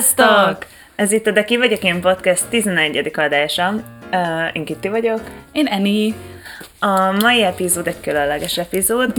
[0.00, 0.66] Sziasztok!
[0.94, 3.10] Ez itt a De Ki vagyok én podcast 11.
[3.14, 3.74] adása.
[4.12, 4.20] Uh,
[4.52, 5.20] én Kitti vagyok.
[5.52, 6.14] Én Eni.
[6.78, 9.12] A mai epizód egy különleges epizód,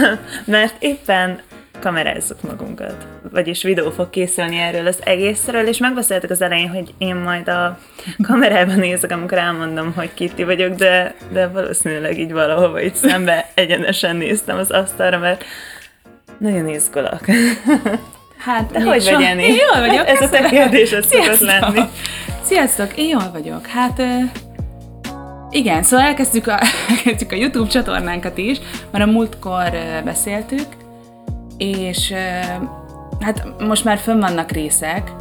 [0.44, 1.40] mert éppen
[1.80, 3.06] kamerázzuk magunkat.
[3.32, 7.78] Vagyis videó fog készülni erről az egészről, és megbeszéltek az elején, hogy én majd a
[8.22, 14.16] kamerában nézek, amikor elmondom, hogy Kitti vagyok, de, de valószínűleg így valahova itt szembe egyenesen
[14.16, 15.44] néztem az asztalra, mert
[16.38, 17.20] nagyon izgulok.
[18.44, 19.20] Hát, De hogy vagy?
[19.22, 20.08] Én jól vagyok.
[20.08, 21.80] Ez a te kérdésed szokott lenni.
[22.42, 23.66] Sziasztok, én jól vagyok.
[23.66, 24.02] Hát,
[25.50, 26.60] igen, szóval elkezdtük a,
[26.96, 28.58] elkezdtük a YouTube csatornánkat is,
[28.90, 29.70] mert a múltkor
[30.04, 30.66] beszéltük,
[31.58, 32.12] és
[33.20, 35.12] hát most már fönn vannak részek,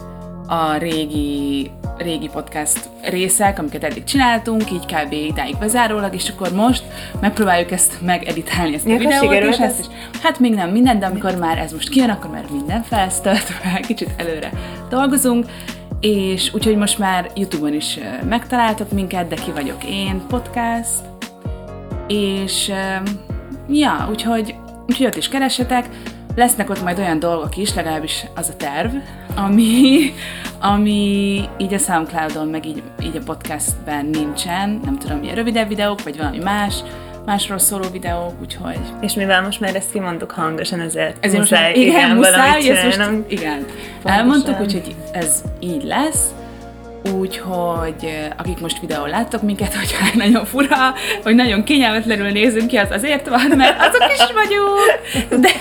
[0.50, 5.12] a régi, régi podcast részek, amiket eddig csináltunk, így kb.
[5.12, 6.84] idáig bezárólag, és akkor most
[7.20, 9.70] megpróbáljuk ezt megeditálni, ezt a Mikor videót, és ez?
[9.70, 9.86] ezt is.
[10.22, 14.10] Hát még nem minden, de amikor már ez most kijön, akkor már minden felsztöltve, kicsit
[14.18, 14.52] előre
[14.90, 15.46] dolgozunk,
[16.00, 21.02] és úgyhogy most már Youtube-on is megtaláltok minket, de ki vagyok én, podcast,
[22.08, 22.72] és
[23.68, 24.56] ja, úgyhogy,
[24.88, 25.90] úgyhogy ott is keressetek,
[26.36, 28.96] lesznek ott majd olyan dolgok is, legalábbis az a terv,
[29.46, 30.14] ami,
[30.60, 36.04] ami így a Soundcloudon, meg így, így a podcastben nincsen, nem tudom, ilyen rövidebb videók,
[36.04, 36.76] vagy valami más,
[37.26, 41.68] másról szóló videók, úgyhogy És mivel most már ezt kimondtuk hangosan, ezért, ezért most muszáj,
[41.68, 44.20] már- igen, igen, muszáj, ezt most, igen, Pontosan.
[44.20, 46.28] elmondtuk, úgyhogy ez így lesz.
[47.14, 52.78] Úgyhogy eh, akik most videón láttok minket, hogy nagyon fura, hogy nagyon kényelmetlenül nézünk ki,
[52.78, 55.00] az azért van, mert azok is vagyunk,
[55.46, 55.52] de,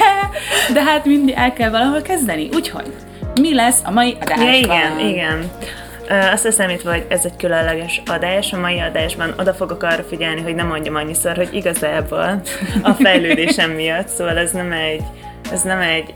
[0.73, 2.49] de hát mindig el kell valahol kezdeni.
[2.55, 2.93] Úgyhogy
[3.41, 4.47] mi lesz a mai adásban?
[4.47, 5.51] Ja, igen, igen.
[6.33, 8.53] Azt hiszem itt vagy, ez egy különleges adás.
[8.53, 12.43] A mai adásban oda fogok arra figyelni, hogy nem mondjam annyiszor, hogy igazából
[12.83, 15.03] a fejlődésem miatt, szóval ez nem egy,
[15.53, 16.15] ez nem egy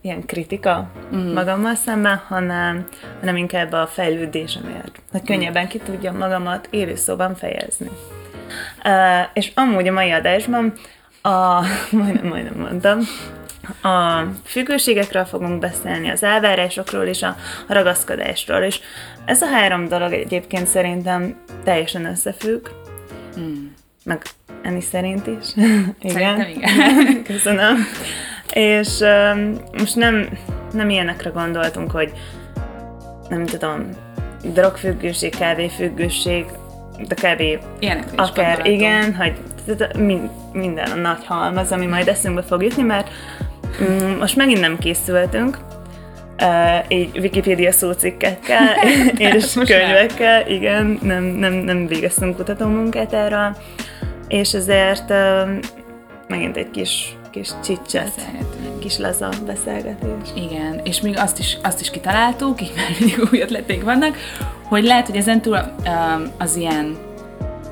[0.00, 1.32] ilyen kritika mm.
[1.32, 2.86] magammal szemben, hanem,
[3.20, 5.02] hanem inkább a fejlődésemért.
[5.10, 7.90] Hogy könnyebben ki tudjam magamat élőszóban fejezni.
[8.84, 10.72] Uh, és amúgy a mai adásban
[11.22, 11.60] a,
[12.02, 12.98] majdnem, majdnem mondtam,
[13.82, 17.36] a függőségekről fogunk beszélni, az elvárásokról és a,
[17.68, 18.80] ragaszkodásról, és
[19.24, 22.68] ez a három dolog egyébként szerintem teljesen összefügg,
[23.34, 23.74] Hmm.
[24.04, 24.22] meg
[24.62, 25.46] Eni szerint is.
[26.12, 27.22] Szerintem igen.
[27.32, 27.76] Köszönöm.
[28.52, 30.28] És um, most nem,
[30.72, 32.12] nem ilyenekre gondoltunk, hogy
[33.28, 33.88] nem tudom,
[34.42, 36.46] drogfüggőség, kávéfüggőség,
[37.08, 37.40] de kb.
[37.78, 38.66] Ilyenekre is akár gondoltunk.
[38.66, 39.32] igen, hogy
[40.52, 43.08] minden a nagy halmaz, ami majd eszünkbe fog jutni, mert
[44.18, 45.58] most megint nem készültünk,
[46.42, 48.74] Uh, így Wikipédia szócikkekkel
[49.18, 53.56] és Most könyvekkel, igen, nem, nem, nem végeztünk kutatómunkát erről,
[54.28, 55.48] és ezért uh,
[56.28, 58.12] megint egy kis, kis csicset,
[58.80, 60.28] kis laza beszélgetés.
[60.34, 64.16] Igen, és még azt is, azt is kitaláltuk, így már mindig új ötleték vannak,
[64.62, 66.96] hogy lehet, hogy ezentúl um, az ilyen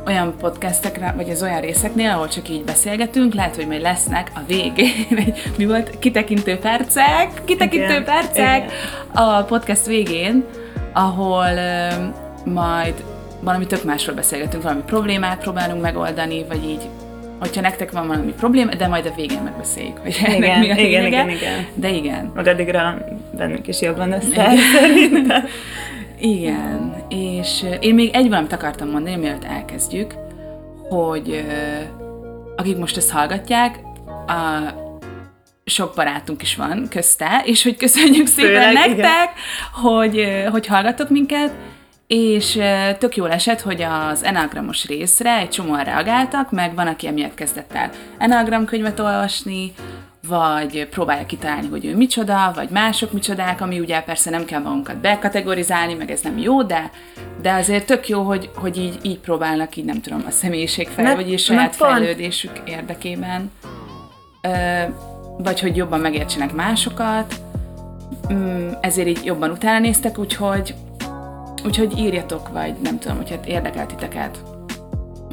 [0.06, 4.40] olyan podcastekre, vagy az olyan részeknél, ahol csak így beszélgetünk, lehet, hogy majd lesznek a
[4.46, 9.24] végén, egy, mi volt, kitekintő percek, kitekintő Igen, percek igen.
[9.24, 10.44] a podcast végén,
[10.92, 11.50] ahol
[11.96, 12.14] um,
[12.52, 12.94] majd
[13.40, 16.88] valami tök másról beszélgetünk, valami problémát próbálunk megoldani, vagy így,
[17.40, 20.74] hogyha nektek van valami probléma, de majd a végén megbeszéljük, hogy ennek Igen, mi a
[20.74, 21.66] igen, igen, igen.
[21.74, 22.98] De igen, Meg addigra
[23.36, 24.52] bennünk is jobban össze.
[24.96, 25.32] Igen.
[26.24, 30.14] Igen, és ö, én még egy valamit akartam mondani, mielőtt elkezdjük,
[30.88, 31.82] hogy ö,
[32.56, 33.78] akik most ezt hallgatják,
[34.26, 34.72] a
[35.64, 39.28] sok barátunk is van közte, és hogy köszönjük szépen Főleg, nektek, igen.
[39.72, 41.52] hogy, ö, hogy hallgatok minket,
[42.06, 42.58] és
[42.98, 47.72] tök jól esett, hogy az Enneagramos részre egy csomóan reagáltak, meg van, aki emiatt kezdett
[47.72, 49.72] el Enneagram könyvet olvasni,
[50.28, 54.96] vagy próbálja kitalálni, hogy ő micsoda, vagy mások micsodák, ami ugye persze nem kell magunkat
[54.96, 56.90] bekategorizálni, meg ez nem jó, de,
[57.40, 61.16] de azért tök jó, hogy, hogy így, így próbálnak így nem tudom, a személyiségfejl, Meg-
[61.16, 63.50] vagy így saját fejlődésük érdekében,
[64.40, 64.48] ö,
[65.38, 67.40] vagy hogy jobban megértsenek másokat,
[68.32, 70.74] Mm, ezért így jobban utána néztek, úgyhogy,
[71.64, 74.42] úgyhogy írjatok, vagy nem tudom, hogyha érdekel titeket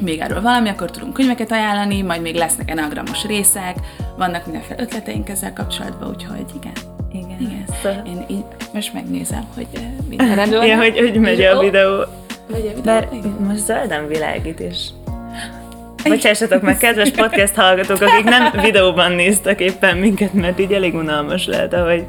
[0.00, 3.74] még erről valami, akkor tudunk könyveket ajánlani, majd még lesznek enagramos részek,
[4.16, 6.72] vannak mindenféle ötleteink ezzel kapcsolatban, úgyhogy igen.
[7.12, 7.36] Igen.
[7.40, 7.64] Igen.
[7.82, 10.68] Szóval- Én így most megnézem, hogy eh, minden rendben van.
[10.68, 11.96] Ja, hogy, hogy megy a videó.
[12.50, 12.82] Megy a videó.
[12.84, 13.36] Bár Igen.
[13.48, 14.76] most zölden világít is.
[16.04, 21.46] Bocsássatok meg, kedves podcast hallgatók, akik nem videóban néztek éppen minket, mert így elég unalmas
[21.46, 22.04] lehet, ahogy,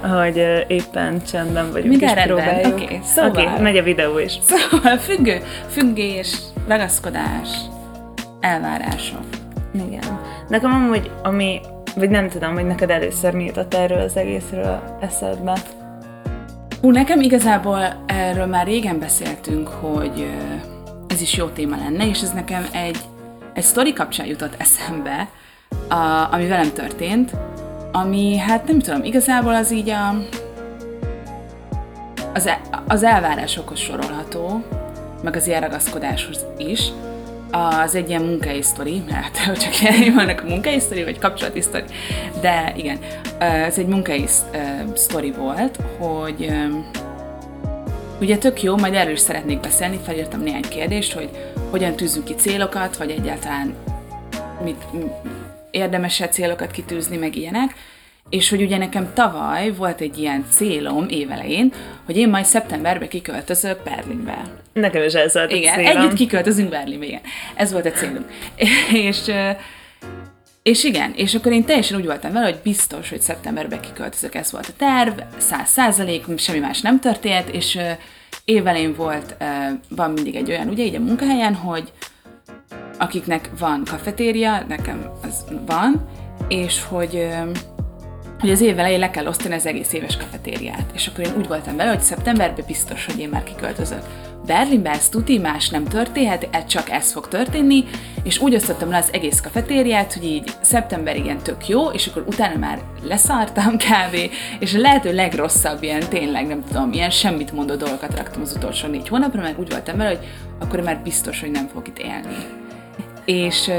[0.00, 2.80] ahogy ö, éppen csendben vagyunk Minden és rendben, próbáljuk.
[2.80, 3.30] oké, szóval.
[3.30, 4.32] Oké, megy a videó is.
[4.42, 5.40] Szóval függő,
[5.70, 6.36] függés,
[6.68, 7.48] ragaszkodás,
[8.40, 9.24] elvárások.
[9.74, 10.20] Igen.
[10.48, 11.60] Nekem amúgy, ami,
[11.96, 15.58] vagy nem tudom, hogy neked először mi jutott erről az egészről eszedbe.
[16.80, 20.26] Hú, nekem igazából erről már régen beszéltünk, hogy
[21.08, 22.98] ez is jó téma lenne, és ez nekem egy,
[23.54, 25.28] egy sztori kapcsán jutott eszembe,
[25.88, 27.32] a, ami velem történt,
[27.92, 30.14] ami, hát nem tudom, igazából az így a,
[32.34, 34.64] az, el, az elvárásokhoz sorolható,
[35.22, 36.88] meg az ilyen ragaszkodáshoz is.
[37.50, 41.84] Az egy ilyen munkai sztori, mert csak ilyen vannak a munkai sztori, vagy kapcsolati sztori,
[42.40, 42.98] de igen,
[43.38, 44.24] ez egy munkai
[44.94, 46.52] sztori volt, hogy
[48.20, 51.28] ugye tök jó, majd erről is szeretnék beszélni, felírtam néhány kérdést, hogy
[51.70, 53.74] hogyan tűzünk ki célokat, vagy egyáltalán
[54.64, 54.84] mit,
[55.70, 57.74] érdemes-e célokat kitűzni, meg ilyenek.
[58.32, 61.72] És hogy ugye nekem tavaly volt egy ilyen célom évelején,
[62.04, 64.42] hogy én majd szeptemberben kiköltözök Berlinbe.
[64.72, 65.96] Nekem is ez volt a Igen, célom.
[65.96, 67.20] együtt kiköltözünk Berlinbe, igen.
[67.54, 68.24] Ez volt a célunk.
[69.08, 69.18] és,
[70.62, 74.52] és igen, és akkor én teljesen úgy voltam vele, hogy biztos, hogy szeptemberben kiköltözök, ez
[74.52, 77.78] volt a terv, száz százalék, semmi más nem történt, és
[78.44, 79.36] évelején volt,
[79.88, 81.92] van mindig egy olyan, ugye így a munkahelyen, hogy
[82.98, 86.08] akiknek van kafetéria, nekem az van,
[86.48, 87.28] és hogy
[88.42, 90.84] hogy az év elején le kell osztani az egész éves kafetériát.
[90.94, 94.02] És akkor én úgy voltam vele, hogy szeptemberben biztos, hogy én már kiköltözök.
[94.46, 97.84] Berlinbe ez tuti, más nem történhet, ez csak ez fog történni,
[98.22, 102.24] és úgy osztottam le az egész kafetériát, hogy így szeptember igen tök jó, és akkor
[102.26, 107.74] utána már leszartam kávé, és a lehető legrosszabb ilyen tényleg, nem tudom, ilyen semmit mondó
[107.74, 110.26] dolgokat raktam az utolsó négy hónapra, meg úgy voltam vele, hogy
[110.60, 112.36] akkor már biztos, hogy nem fog itt élni.
[113.24, 113.70] És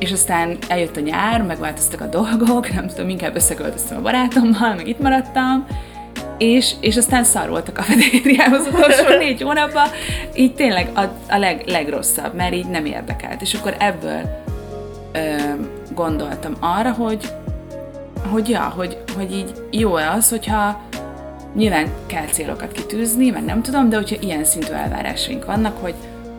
[0.00, 4.88] és aztán eljött a nyár, megváltoztak a dolgok, nem tudom, inkább összeköltöztem a barátommal, meg
[4.88, 5.66] itt maradtam,
[6.38, 9.88] és, és aztán szar volt a kafetériám az utolsó négy hónapban,
[10.34, 13.40] így tényleg a, a leg, legrosszabb, mert így nem érdekelt.
[13.40, 14.44] És akkor ebből
[15.12, 15.36] ö,
[15.94, 17.32] gondoltam arra, hogy,
[18.30, 20.80] hogy ja, hogy, hogy így jó az, hogyha
[21.54, 25.94] nyilván kell célokat kitűzni, mert nem tudom, de hogyha ilyen szintű elvárásaink vannak, hogy,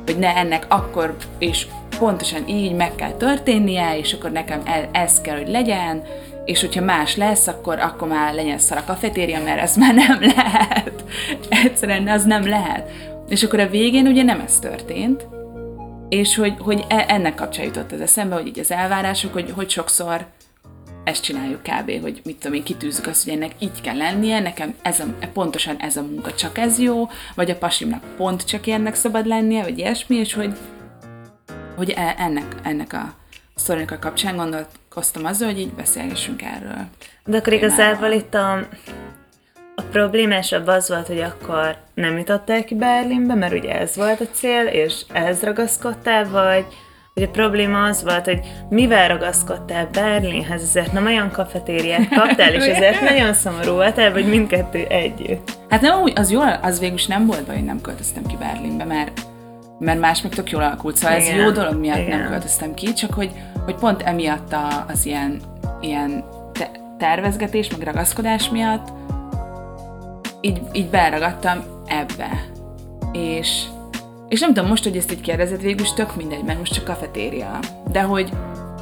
[0.05, 1.67] hogy ne ennek akkor és
[2.01, 4.61] pontosan így meg kell történnie, és akkor nekem
[4.91, 6.03] ez kell, hogy legyen,
[6.45, 10.21] és hogyha más lesz, akkor, akkor már legyen szar a kafetéria, mert ez már nem
[10.35, 11.03] lehet.
[11.49, 12.91] Egyszerűen az nem lehet.
[13.29, 15.27] És akkor a végén ugye nem ez történt,
[16.09, 19.69] és hogy, hogy e, ennek kapcsán jutott ez eszembe, hogy így az elvárások, hogy, hogy
[19.69, 20.25] sokszor
[21.03, 24.75] ezt csináljuk kb., hogy mit tudom én, kitűzzük azt, hogy ennek így kell lennie, nekem
[24.81, 28.95] ez a, pontosan ez a munka csak ez jó, vagy a pasimnak pont csak ilyennek
[28.95, 30.53] szabad lennie, vagy ilyesmi, és hogy,
[31.81, 33.13] hogy e, ennek, ennek a
[33.55, 36.85] sztorinak a kapcsán gondolkoztam azzal, hogy így beszélgessünk erről.
[37.25, 38.53] De akkor igazából itt a,
[39.75, 44.27] a problémásabb az volt, hogy akkor nem jutottál ki Berlinbe, mert ugye ez volt a
[44.31, 46.65] cél, és ehhez ragaszkodtál, vagy
[47.13, 48.39] hogy a probléma az volt, hogy
[48.69, 54.85] mivel ragaszkodtál Berlinhez, ezért nem olyan kafetériát kaptál, és ezért nagyon szomorú voltál, vagy mindkettő
[54.85, 55.51] együtt.
[55.69, 58.85] Hát nem úgy, az jól, az végül nem volt baj, hogy nem költöztem ki Berlinbe,
[58.85, 59.29] mert
[59.81, 61.39] mert más meg tök jól alakult, szóval Igen.
[61.39, 62.19] ez jó dolog miatt Igen.
[62.19, 63.31] nem költöztem ki, csak hogy,
[63.65, 65.41] hogy pont emiatt a, az ilyen,
[65.81, 68.87] ilyen te- tervezgetés, meg ragaszkodás miatt
[70.41, 72.45] így, így beragadtam ebbe.
[73.11, 73.63] És,
[74.29, 76.83] és nem tudom, most, hogy ezt így kérdezed, végül is tök mindegy, mert most csak
[76.83, 77.59] kafetéria.
[77.91, 78.31] De hogy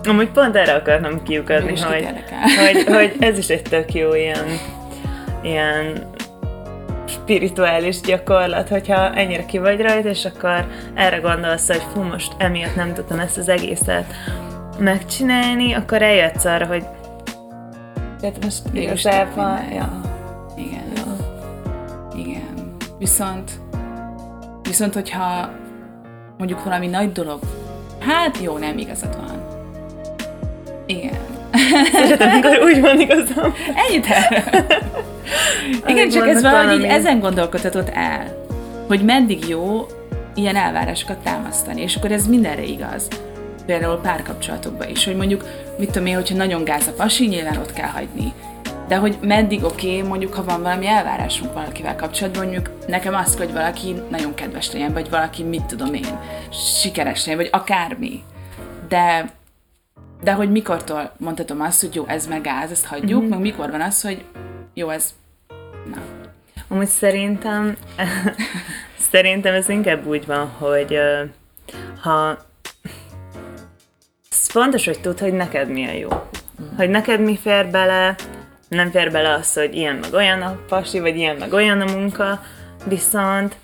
[0.03, 2.07] Amúgy pont erre akartam kiukadni, hogy,
[2.57, 4.45] hogy, hogy ez is egy tök jó ilyen,
[5.43, 6.09] ilyen
[7.09, 12.75] spirituális gyakorlat, hogyha ennyire ki vagy rajta, és akkor erre gondolsz, hogy fú, most emiatt
[12.75, 14.05] nem tudtam ezt az egészet
[14.79, 16.85] megcsinálni, akkor eljössz arra, hogy
[18.19, 20.01] tehát most igazából, ja.
[20.57, 20.91] Igen.
[20.95, 21.15] Ja.
[22.15, 22.75] Igen.
[22.97, 23.51] Viszont,
[24.61, 25.49] viszont hogyha
[26.37, 27.39] mondjuk valami nagy dolog,
[27.99, 29.47] hát jó, nem igazad van.
[30.85, 31.38] Igen.
[31.91, 33.53] Szeretem, amikor úgy van igazam.
[33.75, 34.07] Ennyit
[35.87, 38.45] Igen, csak ez valahogy így ezen gondolkodhatott el,
[38.87, 39.87] hogy meddig jó
[40.35, 43.07] ilyen elvárásokat támasztani, és akkor ez mindenre igaz.
[43.65, 45.43] Például párkapcsolatokban is, hogy mondjuk,
[45.77, 48.33] mit tudom én, hogyha nagyon gáz a pasi, nyilván ott kell hagyni.
[48.87, 53.37] De hogy meddig oké, okay, mondjuk ha van valami elvárásunk valakivel kapcsolatban, mondjuk nekem azt,
[53.37, 56.19] hogy valaki nagyon kedves legyen, vagy valaki mit tudom én,
[56.81, 58.23] sikeres legyen, vagy akármi.
[58.87, 59.25] De
[60.21, 63.29] de hogy mikortól mondhatom azt, hogy jó, ez meg gáz, ezt hagyjuk, mm-hmm.
[63.29, 64.25] meg mikor van az, hogy
[64.73, 65.13] jó, ez
[65.85, 66.01] Na.
[66.67, 67.75] Amúgy szerintem,
[69.11, 70.99] szerintem ez inkább úgy van, hogy
[72.01, 72.37] ha
[74.29, 76.09] fontos, hogy tudd, hogy neked mi a jó.
[76.09, 76.75] Mm.
[76.75, 78.15] Hogy neked mi fér bele,
[78.67, 81.91] nem fér bele az, hogy ilyen meg olyan a pasi, vagy ilyen meg olyan a
[81.91, 82.41] munka,
[82.85, 83.55] viszont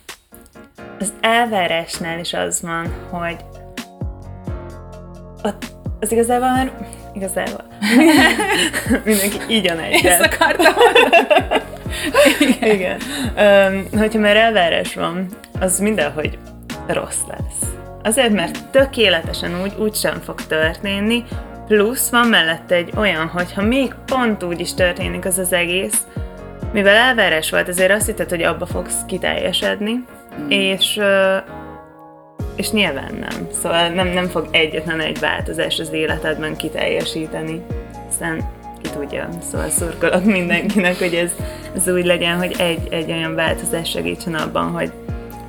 [1.00, 3.38] az elvárásnál is az van, hogy
[6.06, 6.72] az igazából már
[7.14, 7.64] igazából
[9.06, 10.74] mindenki így a Ezt akartam
[12.62, 12.98] Igen.
[13.38, 15.28] Um, hogyha már elvárás van,
[15.60, 16.38] az mindenhogy
[16.88, 17.70] rossz lesz.
[18.04, 21.24] Azért, mert tökéletesen úgy, úgy sem fog történni,
[21.68, 26.04] plusz van mellette egy olyan, hogy ha még pont úgy is történik az az egész,
[26.74, 30.50] mivel elvárás volt, azért azt hitted, hogy abba fogsz kiteljesedni, mm.
[30.50, 31.00] és
[32.56, 33.48] és nyilván nem.
[33.62, 37.62] Szóval nem, nem fog egyetlen egy változás az életedben kiteljesíteni.
[38.10, 38.50] Aztán
[38.82, 39.30] ki tudja.
[39.52, 41.32] Szóval szurkolok mindenkinek, hogy ez,
[41.76, 44.92] ez úgy legyen, hogy egy, egy olyan változás segítsen abban, hogy,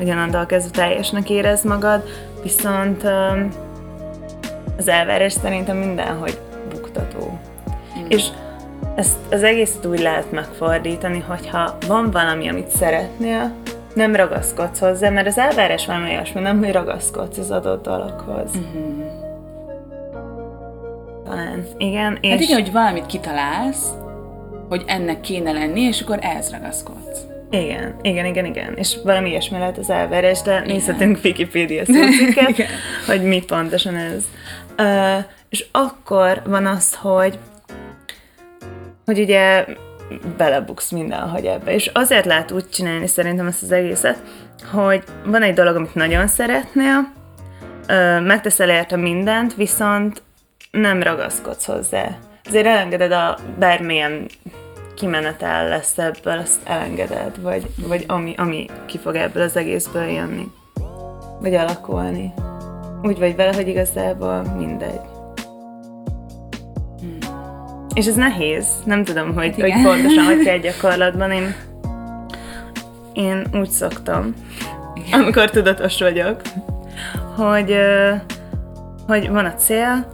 [0.01, 2.03] onnantól kezdve teljesnek érez magad,
[2.43, 3.03] viszont
[4.79, 6.39] az elvárás szerintem mindenhogy
[6.71, 7.39] buktató.
[7.99, 8.05] Mm.
[8.09, 8.27] És
[8.95, 13.55] ezt az egészet úgy lehet megfordítani, hogyha van valami, amit szeretnél,
[13.97, 18.51] nem ragaszkodsz hozzá, mert az elvárás valami olyasmi, nem, hogy ragaszkodsz az adott dologhoz.
[18.55, 19.25] Uh-huh.
[21.25, 22.19] Talán, igen.
[22.21, 22.31] És...
[22.31, 23.95] Hát igen, hogy valamit kitalálsz,
[24.69, 27.21] hogy ennek kéne lenni, és akkor ehhez ragaszkodsz.
[27.51, 28.75] Igen, igen, igen, igen.
[28.77, 30.67] És valami ilyesmi lehet az elvárás, de igen.
[30.67, 32.69] nézhetünk Wikipedia szócikket,
[33.07, 34.25] hogy mi pontosan ez.
[34.79, 37.39] Uh, és akkor van az, hogy
[39.05, 39.65] hogy ugye
[40.37, 41.75] belebuksz mindenhogy ebbe.
[41.75, 44.23] És azért lehet úgy csinálni szerintem ezt az egészet,
[44.73, 47.13] hogy van egy dolog, amit nagyon szeretnél,
[48.23, 50.23] megteszel érte mindent, viszont
[50.71, 52.19] nem ragaszkodsz hozzá.
[52.49, 54.27] Azért elengeded a bármilyen
[54.95, 60.49] kimenetel lesz ebből, azt elengeded, vagy, vagy ami, ami ki fog ebből az egészből jönni.
[61.41, 62.33] Vagy alakulni.
[63.03, 65.16] Úgy vagy vele, hogy igazából mindegy.
[67.97, 71.31] És ez nehéz, nem tudom, hogy, hogy pontosan hogy kell gyakorlatban.
[71.31, 71.55] Én,
[73.13, 74.35] én úgy szoktam,
[74.95, 75.21] Igen.
[75.21, 76.41] amikor tudatos vagyok,
[77.37, 77.77] hogy,
[79.07, 80.09] hogy van a cél,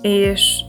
[0.00, 0.60] és,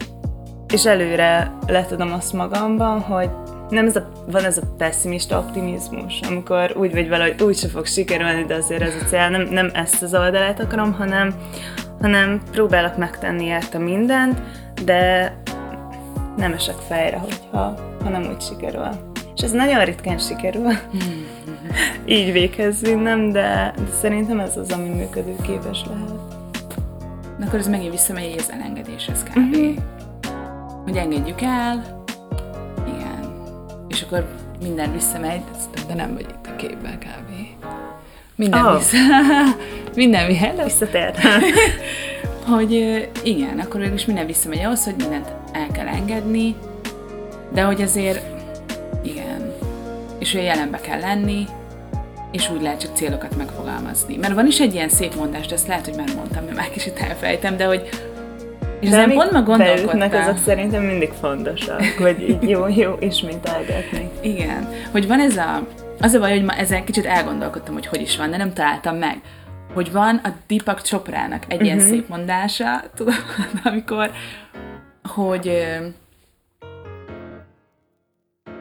[0.74, 3.29] és előre letudom azt magamban, hogy
[3.69, 7.67] nem ez a, van ez a pessimista optimizmus, amikor úgy vagy vele, hogy úgy se
[7.67, 11.33] fog sikerülni, de azért ez a cél, nem, nem ezt az oldalát akarom, hanem,
[12.01, 14.41] hanem próbálok megtenni érte mindent,
[14.86, 15.33] de
[16.38, 18.88] nem esek fejre, hogyha, ha nem úgy sikerül.
[19.36, 20.72] És ez nagyon ritkán sikerül.
[22.06, 26.36] Így véghez vinnem, de, de szerintem ez az, ami működőképes lehet.
[27.38, 29.38] Na akkor ez megint visszamegy az elengedéshez kb.
[29.38, 29.75] Uh-huh.
[30.84, 32.03] Hogy engedjük el,
[32.88, 33.34] igen.
[33.88, 34.27] És akkor
[34.62, 35.41] minden visszamegy,
[35.88, 37.29] de nem vagy itt a képben kb.
[38.36, 38.77] Minden oh.
[38.77, 38.98] vissza.
[39.96, 40.63] minden hello.
[40.63, 41.17] Visszatért.
[42.48, 42.72] hogy
[43.24, 46.56] igen, akkor is minden visszamegy ahhoz, hogy mindent el kell engedni,
[47.54, 48.22] de hogy azért
[49.04, 49.54] igen,
[50.20, 51.46] és hogy jelenbe kell lenni,
[52.32, 54.18] és úgy lehet csak célokat megfogalmazni.
[54.18, 56.70] Mert van is egy ilyen szép mondás, de ezt lehet, hogy már mondtam, mert már
[56.70, 57.89] kicsit elfelejtem, de hogy
[58.80, 60.22] és ezen pont ma gondolkodtam.
[60.22, 64.10] azok szerintem mindig fontosak, hogy így jó, jó ismételgetni.
[64.22, 65.68] Igen, hogy van ez a,
[66.01, 68.96] az a baj, hogy ma ezen kicsit elgondolkodtam, hogy hogy is van, de nem találtam
[68.96, 69.18] meg
[69.77, 71.65] hogy van a Deepak Choprának egy uh-huh.
[71.65, 71.88] ilyen mhm.
[71.88, 73.13] szép mondása, tudod,
[73.63, 74.12] amikor,
[75.03, 75.43] hogy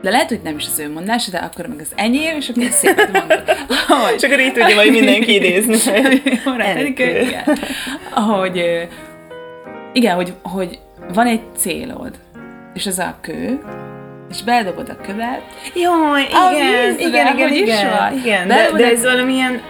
[0.03, 2.65] de lehet, hogy nem is az ő mondása, de akkor meg az enyém, és akkor
[2.71, 3.43] szépen mondod.
[3.89, 4.15] Hogy...
[4.17, 5.77] És akkor így tudja majd mindenki idézni.
[6.87, 7.59] igen.
[8.11, 8.87] Hogy,
[9.93, 10.79] igen, hogy, hogy
[11.15, 12.15] van egy célod,
[12.75, 13.61] és az a kő,
[14.31, 15.43] és beledobod a követ.
[15.75, 19.61] Jó, igen, igen, igen, igen, igen, de, de ez valamilyen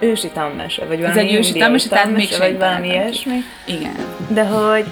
[0.00, 3.38] ősi tanmese, vagy valami Ez egy ősi tanmese, tehát még vagy valami ilyesmi.
[3.66, 3.94] Igen.
[4.28, 4.84] De hogy...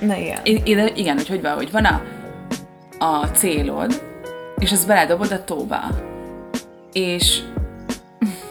[0.00, 0.38] Na igen.
[0.42, 2.02] I- igen, hogy hogy van, hogy van a,
[2.98, 4.02] a célod,
[4.58, 5.80] és azt beledobod a tóba.
[6.92, 7.40] És...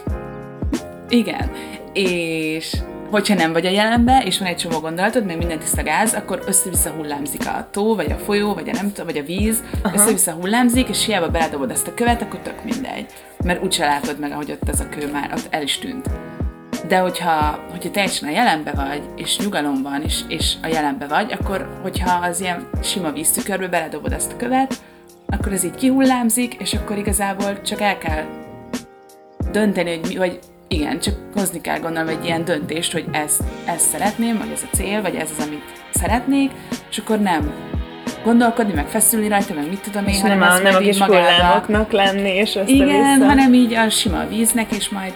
[1.08, 1.50] igen.
[1.92, 2.76] És
[3.10, 6.42] hogyha nem vagy a jelenbe, és van egy csomó gondolatod, meg minden tiszta gáz, akkor
[6.46, 9.94] össze-vissza hullámzik a tó, vagy a folyó, vagy a nem vagy a víz, Aha.
[9.94, 13.06] össze-vissza hullámzik, és hiába beledobod ezt a követ, akkor tök mindegy.
[13.44, 16.10] Mert úgyse látod meg, ahogy ott ez a kő már, ott el is tűnt.
[16.88, 21.78] De hogyha, hogyha teljesen a jelenbe vagy, és nyugalom van, és, a jelenbe vagy, akkor
[21.82, 24.74] hogyha az ilyen sima víztükörbe beledobod ezt a követ,
[25.26, 28.24] akkor ez így kihullámzik, és akkor igazából csak el kell
[29.50, 30.38] dönteni, hogy mi, vagy
[30.68, 34.76] igen, csak hozni kell gondolom egy ilyen döntést, hogy ezt, ezt szeretném, vagy ez a
[34.76, 35.64] cél, vagy ez az, amit
[35.94, 36.50] szeretnék,
[36.90, 37.52] és akkor nem
[38.26, 41.00] gondolkodni, meg feszülni rajta, meg mit tudom én, és hanem nem, a, nem a kis
[41.00, 45.12] hullámoknak lenni, és össze Igen, hanem így a sima víznek, és majd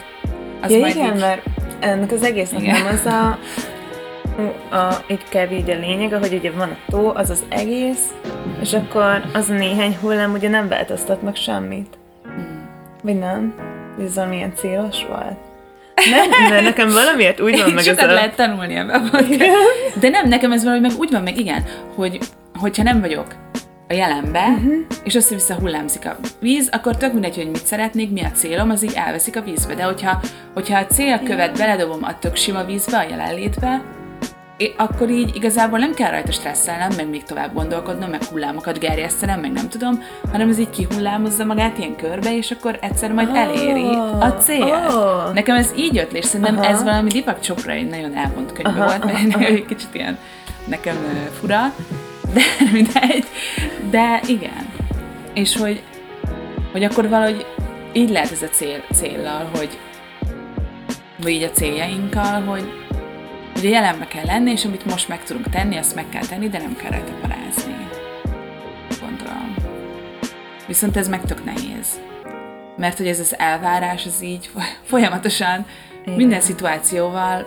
[0.61, 1.21] az ja, majd igen, így...
[1.21, 1.43] mert
[1.81, 2.83] ennek az egésznek igen.
[2.83, 3.39] nem az a,
[4.77, 8.15] a, itt kell így a lényeg, hogy ugye van a tó, az az egész,
[8.61, 11.99] és akkor az a néhány hullám ugye nem változtat meg semmit.
[12.25, 12.69] Hmm.
[13.03, 13.55] Vagy nem?
[14.05, 15.39] ez valamilyen célos volt.
[16.11, 18.07] Nem, mert nekem valamiért úgy van meg ez a...
[18.07, 19.11] lehet tanulni ebben
[20.01, 21.65] De nem, nekem ez valahogy meg úgy van meg, igen,
[21.95, 22.19] hogy
[22.61, 23.27] hogyha nem vagyok
[23.89, 24.75] a jelenbe, uh-huh.
[25.05, 28.85] és össze-vissza hullámzik a víz, akkor tök mindegy, hogy mit szeretnék, mi a célom, az
[28.85, 29.75] így elveszik a vízbe.
[29.75, 30.21] De hogyha,
[30.55, 33.83] hogyha a célkövet beledobom a tök sima vízbe, a jelenlétbe,
[34.77, 39.53] akkor így igazából nem kell rajta stresszelnem, meg még tovább gondolkodnom, meg hullámokat gerjesztenem, meg
[39.53, 44.29] nem tudom, hanem ez így kihullámozza magát ilyen körbe, és akkor egyszer majd eléri a
[44.29, 44.63] cél.
[44.63, 45.33] Oh.
[45.35, 46.67] Nekem ez így jött, és szerintem Aha.
[46.67, 50.19] ez valami Dipak Csopra egy nagyon elvont könyve volt, mert egy kicsit ilyen
[50.65, 50.97] nekem
[51.41, 51.73] fura,
[52.33, 53.25] de mindegy.
[53.91, 54.73] De igen.
[55.35, 55.83] És hogy,
[56.73, 57.47] hogy akkor valahogy
[57.93, 59.79] így lehet ez a cél, céllal, hogy
[61.23, 62.73] vagy így a céljainkkal, hogy,
[63.55, 66.49] hogy a jelenbe kell lenni, és amit most meg tudunk tenni, azt meg kell tenni,
[66.49, 67.89] de nem kell rajta parázni.
[69.01, 69.55] Gondolom.
[70.67, 72.01] Viszont ez meg tök nehéz.
[72.77, 74.51] Mert hogy ez az elvárás, az így
[74.83, 75.67] folyamatosan
[76.03, 76.15] Igen.
[76.15, 77.47] minden szituációval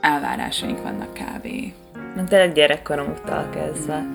[0.00, 1.48] elvárásaink vannak kb.
[2.18, 4.06] Meg tényleg gyerekkorunktól kezdve.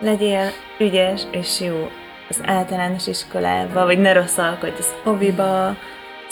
[0.00, 1.88] Legyél ügyes és jó
[2.28, 5.76] az általános iskolába, vagy ne rosszalkodj az oviba,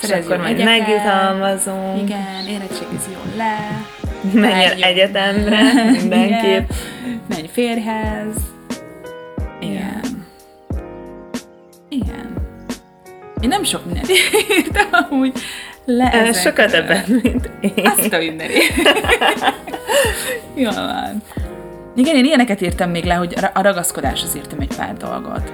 [0.02, 2.02] és akkor majd megjutalmazunk.
[2.02, 3.56] Igen, érettségiz jól le.
[4.32, 5.60] Menj egyetemre,
[6.00, 6.70] mindenképp.
[7.28, 8.36] Menj férhez.
[9.60, 10.26] Igen.
[11.88, 12.34] Igen.
[13.40, 14.10] Én nem sok mindent
[14.58, 15.32] írtam amúgy
[15.88, 17.86] le Sokat ebben, mint én.
[17.96, 18.72] Azt a mindenit.
[20.54, 21.22] Jól van.
[21.96, 25.52] Igen, én ilyeneket írtam még le, hogy a ragaszkodáshoz írtam egy pár dolgot.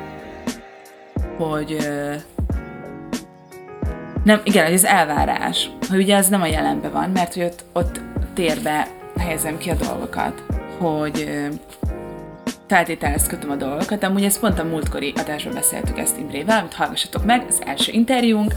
[1.37, 1.77] Hogy
[4.25, 7.65] nem, igen, hogy az elvárás, hogy ugye az nem a jelenben van, mert hogy ott,
[7.73, 8.01] ott
[8.35, 8.87] térbe
[9.19, 10.43] helyezem ki a dolgokat,
[10.79, 11.41] hogy
[12.69, 16.75] feltételhez kötöm a dolgokat, de amúgy ezt pont a múltkori adásban beszéltük ezt Imrével, amit
[16.75, 18.55] hallgassatok meg, az első interjúnk,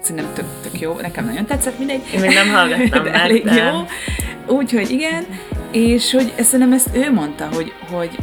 [0.00, 2.02] szerintem tök, tök jó, nekem nagyon tetszett, mindegy.
[2.14, 3.86] Én még nem hallgattam de elég jó.
[4.56, 5.26] Úgyhogy igen,
[5.72, 8.16] és hogy szerintem ezt ő mondta, hogy, hogy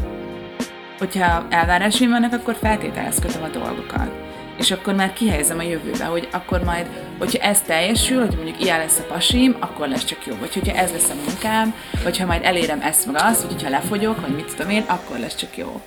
[1.00, 4.26] hogyha elvárásaim vannak, akkor feltételhez kötöm a dolgokat
[4.58, 6.86] és akkor már kihelyezem a jövőbe, hogy akkor majd,
[7.18, 10.36] hogyha ez teljesül, hogy mondjuk ilyen lesz a pasim, akkor lesz csak jó.
[10.40, 13.70] Vagy hogyha ez lesz a munkám, vagy ha majd elérem ezt meg azt, vagy hogyha
[13.70, 15.82] lefogyok, vagy mit tudom én, akkor lesz csak jó.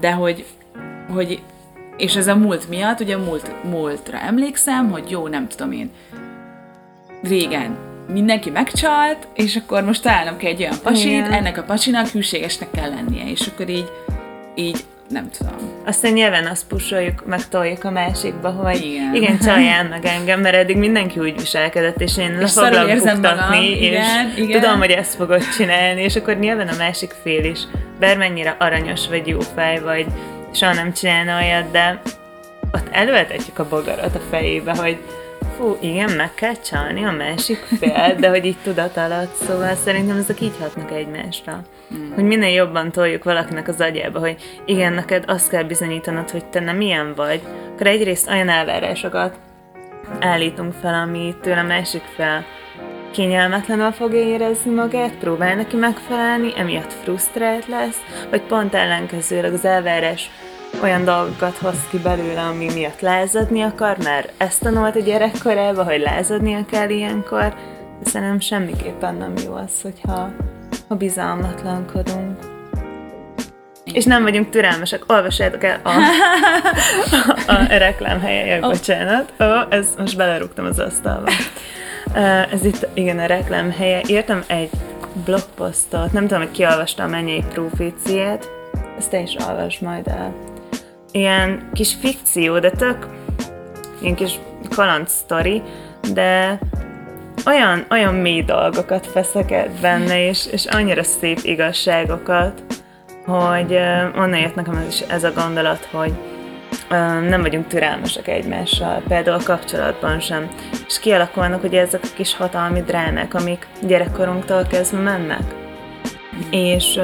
[0.00, 0.44] De hogy,
[1.12, 1.42] hogy
[2.02, 5.90] és ez a múlt miatt, ugye a múlt, múltra emlékszem, hogy jó, nem tudom én,
[7.22, 7.76] régen
[8.12, 11.32] mindenki megcsalt, és akkor most találnom kell egy olyan pasit, Igen.
[11.32, 13.90] ennek a pasinak hűségesnek kell lennie, és akkor így,
[14.54, 15.56] így nem tudom.
[15.86, 20.76] Aztán nyilván azt pusoljuk, megtoljuk a másikba, hogy igen, igen csaljál meg engem, mert eddig
[20.76, 24.60] mindenki úgy viselkedett, és én le foglak buktatni, és igen, igen.
[24.60, 27.60] tudom, hogy ezt fogod csinálni, és akkor nyilván a másik fél is,
[27.98, 30.06] bármennyire aranyos vagy jó fej vagy,
[30.52, 32.00] soha nem csinálna olyat, de
[32.72, 34.98] ott előetetjük a bogarat a fejébe, hogy
[35.56, 40.16] fú, igen, meg kell csalni a másik fél, de hogy így tudat alatt, szóval szerintem
[40.16, 41.62] ezek így hatnak egymásra.
[41.94, 42.12] Mm.
[42.14, 46.60] Hogy minél jobban toljuk valakinek az agyába, hogy igen, neked azt kell bizonyítanod, hogy te
[46.60, 47.40] nem ilyen vagy,
[47.72, 49.36] akkor egyrészt olyan elvárásokat
[50.20, 52.44] állítunk fel, ami tőle másik fel
[53.12, 60.30] kényelmetlenül fogja érezni magát, próbál neki megfelelni, emiatt frusztrált lesz, vagy pont ellenkezőleg az elvárás
[60.82, 66.00] olyan dolgokat hoz ki belőle, ami miatt lázadni akar, mert ezt tanult a gyerekkorában, hogy
[66.00, 67.54] lázadnia kell ilyenkor,
[68.02, 70.30] de szerintem semmiképpen nem jó az, hogyha
[70.88, 72.38] ha bizalmatlankodunk.
[73.84, 75.02] És nem vagyunk türelmesek.
[75.06, 75.90] Olvassátok el a,
[77.46, 79.32] a, a reklámhelyek, bocsánat.
[79.40, 81.30] Ó, oh, ez most belerúgtam az asztalba.
[82.52, 84.00] Ez itt, igen, a reklámhelye.
[84.06, 84.70] Írtam egy
[85.24, 88.50] blogposztot, nem tudom, hogy kiolvastam a mennyei proféciát,
[88.98, 90.50] ezt te is olvas majd el
[91.12, 93.06] ilyen kis fikció, de tök
[94.00, 94.38] ilyen kis
[94.74, 95.62] kaland sztori,
[96.12, 96.58] de
[97.46, 102.62] olyan, olyan mély dolgokat feszeket benne, és, és annyira szép igazságokat,
[103.24, 106.12] hogy uh, onnan jött nekem ez, ez a gondolat, hogy
[107.28, 110.48] nem vagyunk türelmesek egymással, például a kapcsolatban sem.
[110.86, 115.42] És kialakulnak ugye ezek a kis hatalmi drámák, amik gyerekkorunktól kezdve mennek.
[116.50, 117.00] És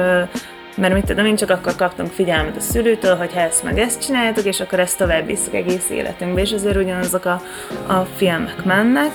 [0.75, 4.05] mert mit tudom, én csak akkor kaptunk figyelmet a szülőtől, hogy ha ezt meg ezt
[4.05, 7.41] csináljátok, és akkor ezt tovább visszük egész életünkbe, és azért ugyanazok a,
[7.87, 9.11] a filmek mennek,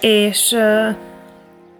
[0.00, 0.56] és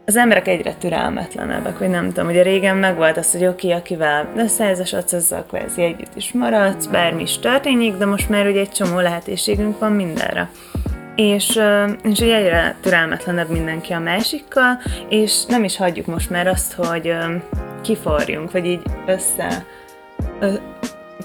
[0.09, 4.33] az emberek egyre türelmetlenebbek, vagy nem tudom, ugye régen megvolt az, hogy oké, okay, akivel
[4.37, 9.01] összeházasodsz, azzal kvázi együtt is maradsz, bármi is történik, de most már ugye egy csomó
[9.01, 10.51] lehetőségünk van mindenre.
[11.15, 11.61] És,
[12.03, 17.15] és ugye egyre türelmetlenebb mindenki a másikkal, és nem is hagyjuk most már azt, hogy
[17.83, 19.65] kiforjunk, vagy így össze
[20.41, 20.53] ö,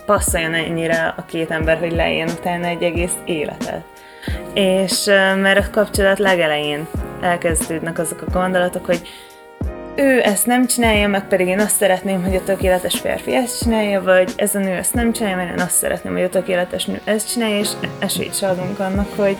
[0.05, 3.83] passzoljon ennyire a két ember, hogy lejjen utána egy egész életet.
[4.53, 5.05] És
[5.41, 6.87] mert a kapcsolat legelején
[7.23, 9.01] elkezdődnek azok a gondolatok, hogy
[9.95, 14.01] ő ezt nem csinálja, meg pedig én azt szeretném, hogy a tökéletes férfi ezt csinálja,
[14.01, 17.01] vagy ez a nő ezt nem csinálja, mert én azt szeretném, hogy a tökéletes nő
[17.03, 19.37] ezt csinálja, és esélyt se adunk annak, hogy,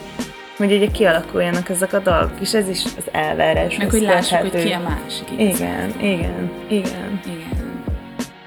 [0.57, 3.77] hogy ugye kialakuljanak ezek a dolgok, és ez is az elvárás.
[3.77, 5.31] Meg hogy lássuk, hogy ki a másik.
[5.37, 7.21] Igen, igen, igen.
[7.25, 7.83] Igen.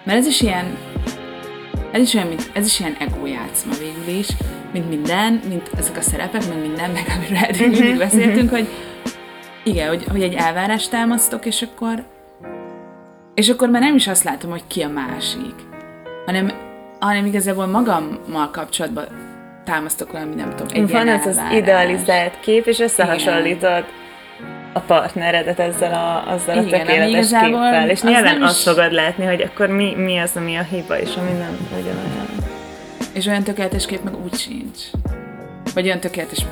[0.05, 0.77] Mert ez is ilyen,
[1.93, 4.29] ez is olyan, mint, ez is ilyen ego játszma végül is,
[4.73, 8.69] mint minden, mint ezek a szerepek, meg minden, meg amiről eddig Mhm, mindig beszéltünk, hogy
[9.67, 12.03] igen, hogy, hogy egy elvárást támasztok, és akkor
[13.35, 15.55] és akkor már nem is azt látom, hogy ki a másik,
[16.27, 16.53] hanem,
[17.01, 19.05] hanem igazából magammal kapcsolatban
[19.65, 23.85] támasztok valami, nem tudom, egy Van ez az idealizált kép, és összehasonlítod
[24.73, 27.91] a partneredet ezzel a, azzal a Igen, ami tökéletes képpel.
[27.91, 30.99] És az nyilván is- azt fogod látni, hogy akkor mi, mi az, ami a hiba,
[31.01, 32.27] és ami nem ugyanolyan.
[33.13, 34.79] És olyan tökéletes kép meg úgy sincs.
[35.75, 36.47] Vagy olyan tökéletes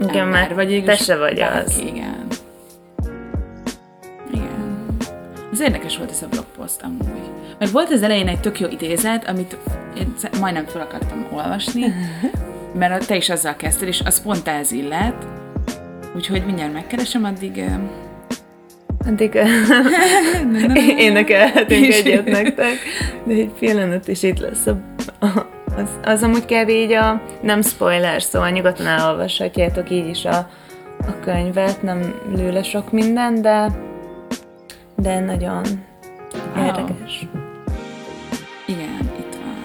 [0.00, 1.78] Igen, ember, mert vagy te se vagy bárki, az.
[1.78, 2.26] Igen.
[4.32, 4.86] Igen.
[5.52, 7.30] Ez érdekes volt ez a blogpost amúgy.
[7.58, 9.56] Mert volt az elején egy tök jó idézet, amit
[9.98, 11.84] én majdnem fel akartam olvasni,
[12.78, 15.26] mert te is azzal kezdted, és az pont ez illet.
[16.16, 17.64] Úgyhogy mindjárt megkeresem, addig...
[19.06, 19.34] Addig
[20.98, 22.76] énekelhetünk egyet nektek,
[23.24, 24.66] de egy pillanat is itt lesz
[25.20, 26.68] a, az, az amúgy kb.
[26.68, 30.36] így a nem spoiler, szóval nyugodtan elolvashatjátok így is a,
[30.98, 33.86] a könyvet, nem lő le sok minden, de
[35.02, 35.62] de nagyon
[36.56, 37.26] érdekes.
[38.66, 39.62] Igen, itt van.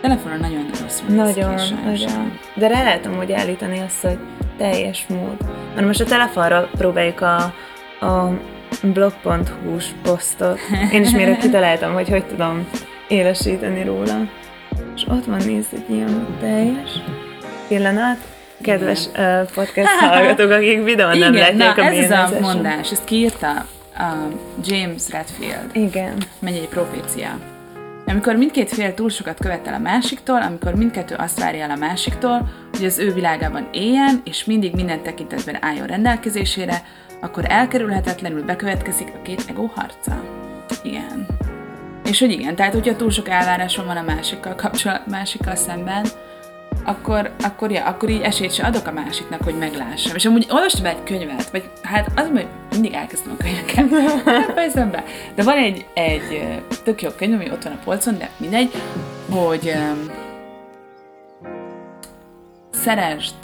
[0.00, 1.16] Telefonon nagyon rossz van.
[1.16, 1.54] Nagyon,
[1.84, 2.38] nagyon.
[2.54, 4.18] De rá lehet amúgy állítani azt, hogy
[4.56, 5.36] teljes mód.
[5.74, 7.36] Mert most a telefonra próbáljuk a,
[8.06, 8.32] a
[8.82, 10.58] blog.hu-s posztot.
[10.92, 12.68] Én is mire kitaláltam, hogy hogy tudom
[13.08, 14.28] élesíteni róla.
[14.94, 16.90] És ott van, egy ilyen teljes
[17.68, 18.16] pillanat.
[18.62, 22.92] Kedves uh, podcast hallgatók, akik videón nem Igen, na, látják a ez az a mondás,
[22.92, 23.50] ezt kiírta
[23.98, 24.28] a
[24.64, 25.70] James Redfield.
[25.72, 26.14] Igen.
[26.38, 27.38] megy egy profécia.
[28.06, 32.48] Amikor mindkét fél túl sokat követel a másiktól, amikor mindkettő azt várja el a másiktól,
[32.72, 36.82] hogy az ő világában éljen, és mindig minden tekintetben álljon rendelkezésére,
[37.20, 40.24] akkor elkerülhetetlenül bekövetkezik a két ego harca.
[40.82, 41.26] Igen.
[42.08, 46.06] És hogy igen, tehát hogyha túl sok elvárásom van a másikkal kapcsolat, másikkal szemben,
[46.84, 50.14] akkor, akkor, ja, akkor így esélyt se adok a másiknak, hogy meglássam.
[50.14, 53.90] És amúgy olvastam egy könyvet, vagy hát az, hogy mindig elkezdtem a könyveket.
[54.24, 55.04] Nem fejezem be.
[55.34, 56.48] De van egy, egy
[56.84, 58.70] tök jó könyv, ami ott van a polcon, de mindegy,
[59.30, 60.10] hogy um,
[62.70, 63.34] szeresd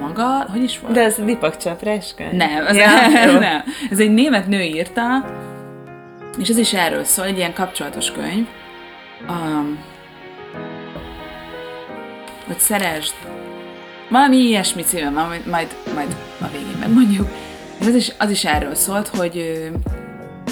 [0.00, 0.94] magad, hogy is volt?
[0.94, 2.32] De ez a Dipak Csaprás könyv?
[2.32, 2.88] Nem, az ja,
[3.32, 3.38] jó.
[3.38, 3.62] nem.
[3.90, 5.02] Ez egy német nő írta,
[6.38, 8.46] és ez is erről szól, egy ilyen kapcsolatos könyv.
[9.28, 9.78] Um,
[12.46, 13.14] hogy szeresd.
[14.10, 17.28] Valami ilyesmi címe van, majd, majd, majd a végén megmondjuk.
[17.80, 19.62] Az is, az is erről szólt, hogy,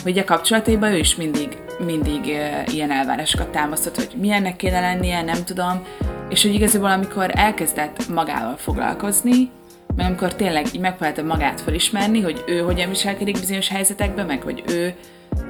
[0.03, 2.27] hogy a kapcsolataiban ő is mindig, mindig
[2.67, 5.85] ilyen elvárásokat támasztott, hogy milyennek kéne lennie, nem tudom.
[6.29, 9.51] És hogy igazából amikor elkezdett magával foglalkozni,
[9.97, 14.63] meg amikor tényleg így megpróbálta magát felismerni, hogy ő hogyan viselkedik bizonyos helyzetekben, meg hogy
[14.69, 14.95] ő,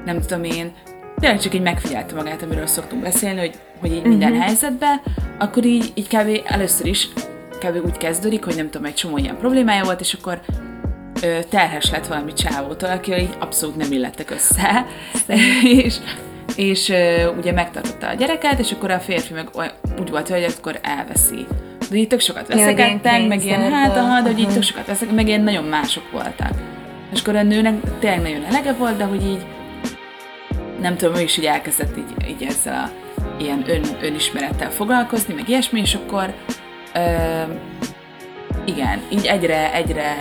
[0.05, 0.73] nem tudom én,
[1.21, 4.45] tényleg csak így megfigyelte magát, amiről szoktunk beszélni, hogy, hogy így minden uh-huh.
[4.45, 5.01] helyzetben,
[5.39, 6.41] akkor így, így kb.
[6.45, 7.09] először is
[7.59, 7.85] kb.
[7.85, 10.41] úgy kezdődik, hogy nem tudom, egy csomó ilyen problémája volt, és akkor
[11.23, 14.87] ö, terhes lett valami csávótól, akivel így abszolút nem illettek össze,
[15.85, 15.97] és,
[16.57, 20.55] és ö, ugye megtartotta a gyereket, és akkor a férfi meg olyan, úgy volt, hogy
[20.59, 21.47] akkor elveszi.
[21.91, 24.55] De így tök sokat veszekedtek, meg ilyen hát, aha, de hogy így Aha.
[24.55, 26.51] tök sokat veszek, meg ilyen nagyon mások voltak.
[27.13, 29.47] És akkor a nőnek tényleg nagyon elege volt, de hogy így
[30.81, 32.91] nem tudom, ő is így elkezdett így, így ezzel a
[33.39, 36.35] ilyen ön, önismerettel foglalkozni, meg ilyesmi, és akkor
[36.95, 37.43] ö,
[38.65, 40.15] igen, így egyre, egyre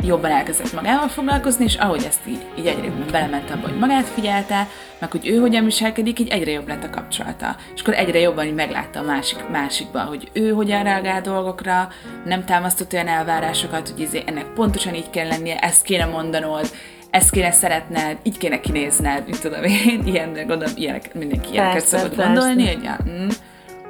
[0.00, 4.06] jobban elkezdett magával foglalkozni, és ahogy ezt így, így egyre jobban belement abba, hogy magát
[4.06, 4.68] figyelte,
[4.98, 7.56] meg hogy ő hogyan viselkedik, így egyre jobb lett a kapcsolata.
[7.74, 11.88] És akkor egyre jobban így meglátta a másik, másikban, hogy ő hogyan reagál dolgokra,
[12.24, 16.70] nem támasztott olyan elvárásokat, hogy izé, ennek pontosan így kell lennie, ezt kéne mondanod,
[17.10, 21.96] ezt kéne szeretned, így kéne kinézned, mit tudom én, ilyen, gondolom, ilyenek, mindenki ilyeneket Persze,
[21.98, 22.32] szokott persze.
[22.32, 23.28] gondolni, hogy ja, mm,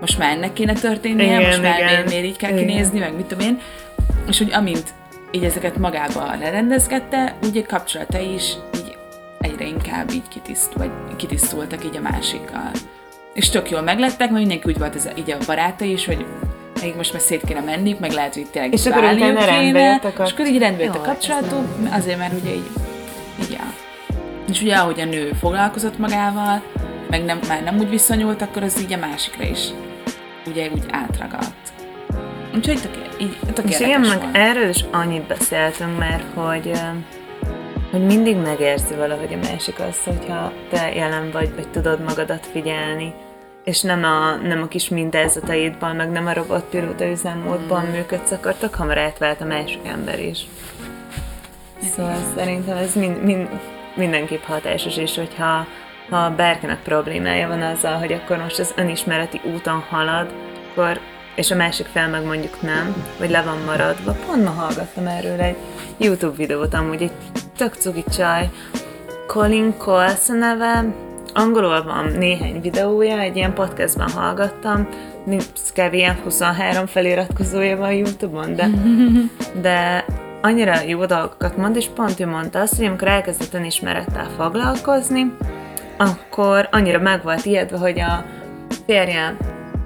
[0.01, 1.89] most már ennek kéne történnie, Igen, most már igen.
[1.89, 2.67] miért, miért így kell Igen.
[2.67, 3.61] kinézni, meg mit tudom én.
[4.29, 4.95] És hogy amint
[5.31, 8.97] így ezeket magába lerendezkedte, úgy a kapcsolatai is így
[9.41, 12.71] egyre inkább így kitiszt, vagy kitisztultak így a másikkal.
[13.35, 16.27] És tök jól meglettek, mert mindenki úgy volt ez a, így a baráta is, hogy
[16.75, 20.05] nekik most már szét kéne menniük, meg lehet, hogy tényleg És akkor utána rendbe jött
[20.05, 22.71] a kapcs- És akkor így rendbe jött a kapcsolatuk, azért, mert ugye így,
[23.41, 23.59] így.
[24.49, 26.63] És ugye ahogy a nő foglalkozott magával,
[27.11, 29.69] meg nem, már nem úgy viszonyult, akkor az így a másikra is
[30.47, 31.73] ugye úgy átragadt.
[32.55, 36.73] Úgyhogy tök, így, tök És igen, meg erről is annyit beszéltünk már, hogy,
[37.91, 43.15] hogy mindig megérzi valahogy a másik azt, hogyha te jelen vagy, vagy tudod magadat figyelni,
[43.65, 47.91] és nem a, nem a kis mintázataidban, meg nem a robotpilóta üzemmódban mm.
[47.91, 50.47] működsz, akkor tök hamar átvált a másik ember is.
[51.83, 53.49] Szóval szerintem ez mind, mind,
[53.95, 55.67] mindenképp hatásos, és hogyha
[56.11, 60.33] ha bárkinek problémája van azzal, hogy akkor most az önismereti úton halad,
[60.71, 61.01] akkor,
[61.35, 64.17] és a másik fel meg mondjuk nem, vagy le van maradva.
[64.27, 65.57] Pont ma hallgattam erről egy
[65.97, 67.13] YouTube videót, amúgy egy
[67.57, 68.51] tök cuki csaj,
[69.27, 70.85] Colin Coles neve,
[71.35, 74.89] angolul van néhány videója, egy ilyen podcastban hallgattam,
[75.75, 75.93] kb.
[75.93, 78.71] ilyen 23 feliratkozója van YouTube-on, de,
[79.61, 80.05] de
[80.41, 85.37] annyira jó dolgokat mond, és pont ő mondta azt, hogy amikor elkezdett önismerettel foglalkozni,
[85.97, 88.25] akkor annyira meg volt ijedve, hogy a
[88.87, 89.37] férje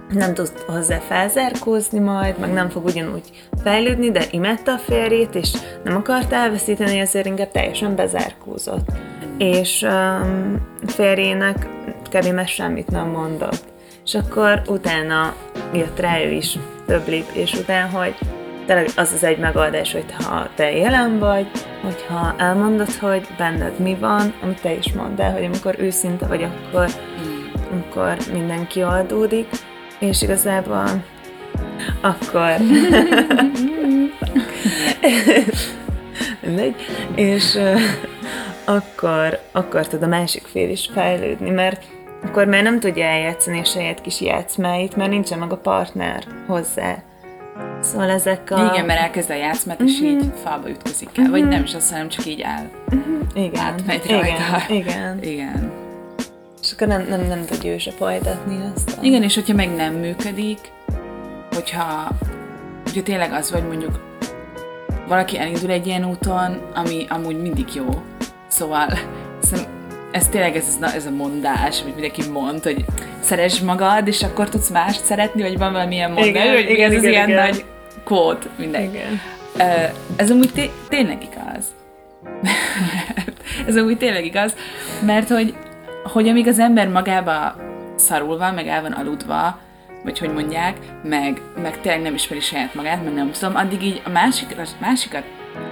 [0.08, 5.52] nem tud hozzá felzárkózni majd, meg nem fog ugyanúgy fejlődni, de imette a férjét, és
[5.84, 8.88] nem akart elveszíteni, ezért inkább teljesen bezárkózott.
[9.38, 11.66] És um, férjének
[12.10, 12.46] kb.
[12.46, 13.64] semmit nem mondott.
[14.04, 15.34] És akkor utána
[15.72, 18.14] jött rá ő is több lépés után, hogy
[18.66, 21.46] tényleg az az egy megoldás, hogy ha te jelen vagy,
[21.82, 26.42] hogyha elmondod, hogy benned mi van, amit te is mondd el, hogy amikor őszinte vagy,
[26.42, 26.86] akkor,
[27.70, 29.48] akkor mindenki oldódik,
[29.98, 31.04] és igazából
[32.00, 32.54] akkor
[36.40, 36.74] mindegy,
[37.14, 37.80] és uh,
[38.64, 41.84] akkor, akkor tud a másik fél is fejlődni, mert
[42.24, 47.02] akkor már nem tudja eljátszani a saját kis játszmáit, mert nincsen meg a partner hozzá.
[47.82, 48.70] Szóval ezek a...
[48.72, 50.10] Igen, mert elkezd a játszmát, és uh-huh.
[50.10, 51.24] így falba ütközik el.
[51.24, 51.30] Uh-huh.
[51.30, 52.64] Vagy nem is azt, hanem csak így áll.
[52.86, 53.44] Uh-huh.
[53.44, 53.64] Igen.
[53.64, 54.20] Átmegy igen.
[54.20, 54.62] rajta.
[54.68, 55.22] Igen.
[55.22, 55.72] Igen.
[56.62, 58.98] És akkor nem, nem, nem tudja ő se folytatni azt.
[58.98, 59.02] A...
[59.02, 60.58] Igen, és hogyha meg nem működik,
[61.54, 62.08] hogyha,
[62.84, 64.10] hogyha tényleg az vagy mondjuk
[65.08, 68.02] valaki elindul egy ilyen úton, ami amúgy mindig jó.
[68.48, 68.88] Szóval
[70.12, 72.84] ez tényleg ez, ez a mondás, amit mindenki mond, hogy
[73.20, 76.96] szeresd magad, és akkor tudsz mást szeretni, vagy van valamilyen mondás, Igen, hogy igen, ez
[76.96, 77.46] az igen, ilyen igen.
[77.46, 77.64] nagy
[78.12, 78.96] kód mindenki.
[78.96, 79.20] Igen.
[80.16, 81.64] Ez amúgy té- tényleg igaz.
[83.66, 84.56] ez amúgy tényleg igaz,
[85.04, 85.54] mert hogy,
[86.04, 87.56] hogy amíg az ember magába
[87.96, 89.58] szarul van, meg el van aludva,
[90.04, 94.02] vagy hogy mondják, meg, meg tényleg nem ismeri saját magát, meg nem tudom, addig így
[94.04, 95.24] a másik, a másikat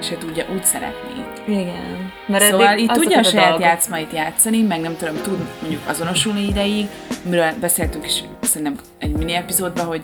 [0.03, 1.25] se tudja úgy szeretni.
[1.47, 2.13] Igen.
[2.27, 6.47] Mert Szóval így tudja a saját dolgok- játszmait játszani, meg nem tudom, tud mondjuk azonosulni
[6.49, 6.87] ideig,
[7.23, 10.03] miről beszéltünk is szerintem egy mini epizódban, hogy,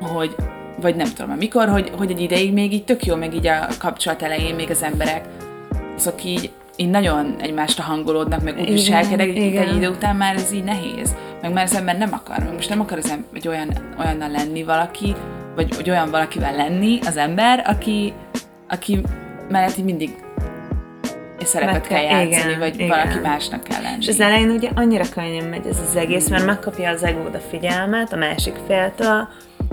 [0.00, 0.34] hogy
[0.80, 3.66] vagy nem tudom, mikor, hogy, hogy egy ideig még így tök jó, meg így a
[3.78, 5.24] kapcsolat elején még az emberek,
[5.96, 8.68] azok így, így nagyon egymásra hangolódnak, meg úgy
[9.36, 9.68] igen.
[9.68, 11.14] egy idő után már ez így nehéz.
[11.42, 14.30] Meg már az ember nem akar, meg most nem akar az ember, vagy olyan, olyannal
[14.30, 15.14] lenni valaki,
[15.54, 18.12] vagy hogy olyan valakivel lenni az ember, aki,
[18.68, 19.00] aki
[19.48, 20.10] mellett így mindig
[21.46, 22.88] szerepet kell kell- játszani, igen, vagy igen.
[22.88, 23.96] valaki másnak kell lenni.
[24.00, 27.38] És az elején ugye annyira könnyen megy ez az egész, mert megkapja az egód a
[27.50, 29.28] figyelmet a másik féltől,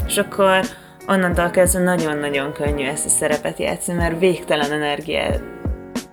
[0.08, 0.66] és akkor
[1.08, 5.42] onnantól kezdve nagyon-nagyon könnyű ezt a szerepet játszani, mert végtelen energiát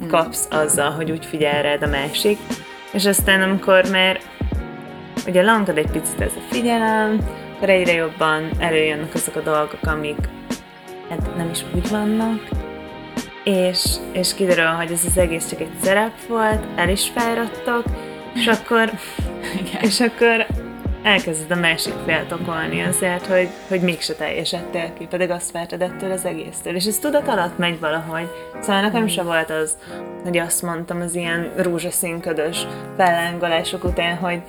[0.09, 2.39] kapsz azzal, hogy úgy figyel rád a másik,
[2.93, 4.21] és aztán amikor már
[5.27, 7.19] ugye lankad egy picit ez a figyelem,
[7.57, 10.29] akkor egyre jobban előjönnek azok a dolgok, amik
[11.09, 12.49] hát nem is úgy vannak,
[13.45, 17.85] és, és kiderül, hogy ez az egész csak egy szerep volt, el is fáradtak,
[18.35, 18.91] és akkor,
[19.89, 20.47] és akkor
[21.03, 26.11] elkezded a másik félt okolni azért, hogy, hogy mégse teljesedtél ki, pedig azt vártad ettől
[26.11, 26.75] az egésztől.
[26.75, 28.29] És ez tudat alatt megy valahogy.
[28.61, 29.77] Szóval nekem se volt az,
[30.23, 34.43] hogy azt mondtam az ilyen rózsaszínködös fellángolások után, hogy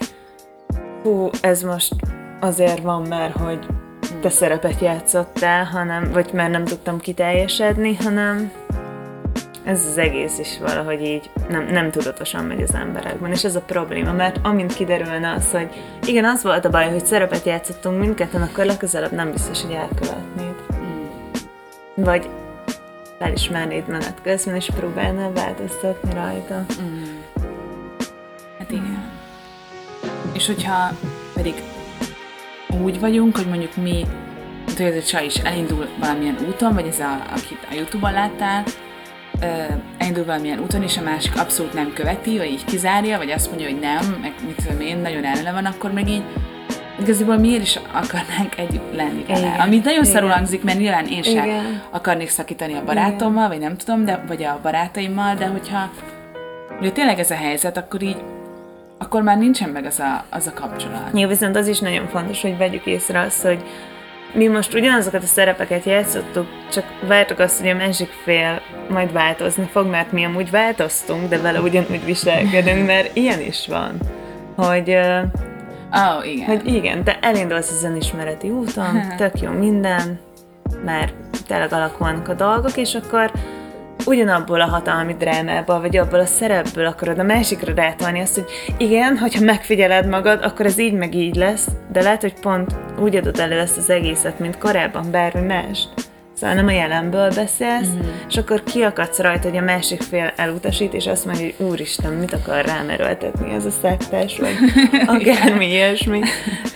[1.04, 1.94] hú, ez most
[2.40, 3.60] azért van, mert hogy
[4.22, 8.52] te szerepet játszottál, hanem, vagy mert nem tudtam kiteljesedni, hanem
[9.64, 13.62] ez az egész is valahogy így nem, nem tudatosan megy az emberekben, és ez a
[13.62, 15.70] probléma, mert amint kiderülne az, hogy
[16.06, 20.56] igen, az volt a baj, hogy szerepet játszottunk mindketten, akkor legközelebb nem biztos, hogy elkövetnéd.
[21.96, 22.30] Vagy
[23.20, 26.66] felismernéd menet közben, és próbálnál változtatni rajta.
[28.60, 29.12] Hát igen.
[30.34, 30.90] És hogyha
[31.34, 31.54] pedig
[32.84, 34.06] úgy vagyunk, hogy mondjuk mi,
[34.66, 38.64] mint hogy csaj is elindul valamilyen úton, vagy ez a, akit a Youtube-on láttál,
[39.98, 43.68] elindul valamilyen úton, és a másik abszolút nem követi, vagy így kizárja, vagy azt mondja,
[43.68, 46.24] hogy nem, meg mit tudom én, nagyon ellene van, akkor meg így
[47.00, 49.40] igazából miért is akarnánk együtt lenni vele?
[49.40, 50.38] Igen, Ami nagyon szarul igen.
[50.38, 51.82] hangzik, mert nyilván én sem Igen.
[51.90, 55.90] akarnék szakítani a barátommal, vagy nem tudom, de, vagy a barátaimmal, de hogyha
[56.80, 58.18] ugye tényleg ez a helyzet, akkor így
[58.98, 61.10] akkor már nincsen meg az a, az a kapcsolat.
[61.14, 63.64] Jó, viszont az is nagyon fontos, hogy vegyük észre azt, hogy
[64.34, 69.70] mi most ugyanazokat a szerepeket játszottuk, csak vártuk azt, hogy a másik fél majd változni
[69.72, 73.98] fog, mert mi amúgy változtunk, de vele ugyanúgy viselkedünk, mert ilyen is van,
[74.56, 74.90] hogy,
[75.92, 76.46] oh, igen.
[76.46, 80.20] hogy igen, te elindulsz az önismereti úton, tök jó minden,
[80.86, 81.14] már
[81.48, 83.32] tényleg alakulnak a dolgok, és akkor
[84.06, 88.46] ugyanabból a hatalmi drámából, vagy abból a szerepből akarod a másikra rátolni azt, hogy
[88.78, 93.16] igen, hogyha megfigyeled magad, akkor ez így meg így lesz, de lehet, hogy pont úgy
[93.16, 95.88] adod elő ezt az egészet, mint korábban bármi más.
[96.34, 98.00] Szóval nem a jelenből beszélsz, mm.
[98.30, 102.34] és akkor kiakadsz rajta, hogy a másik fél elutasít, és azt mondja, hogy úristen, mit
[102.34, 104.56] akar rám erőltetni ez a szektás, vagy
[105.16, 106.22] akármi ilyesmi.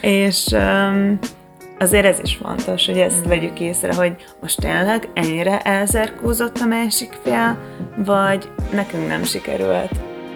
[0.01, 1.19] És um,
[1.79, 7.13] azért ez is fontos, hogy ezt vegyük észre, hogy most tényleg ennyire elzerkózott a másik
[7.23, 7.57] fél,
[7.97, 9.91] vagy nekünk nem sikerült.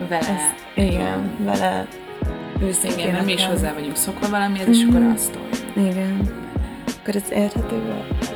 [0.10, 0.18] Vele.
[0.20, 1.88] Ezt, igen, vele
[2.62, 3.00] őszintén.
[3.00, 5.92] Igen, mert mi is hozzá vagyunk szokva valamihez, és akkor azt toljuk.
[5.92, 6.22] Igen.
[7.02, 8.34] Akkor ez érthető volt?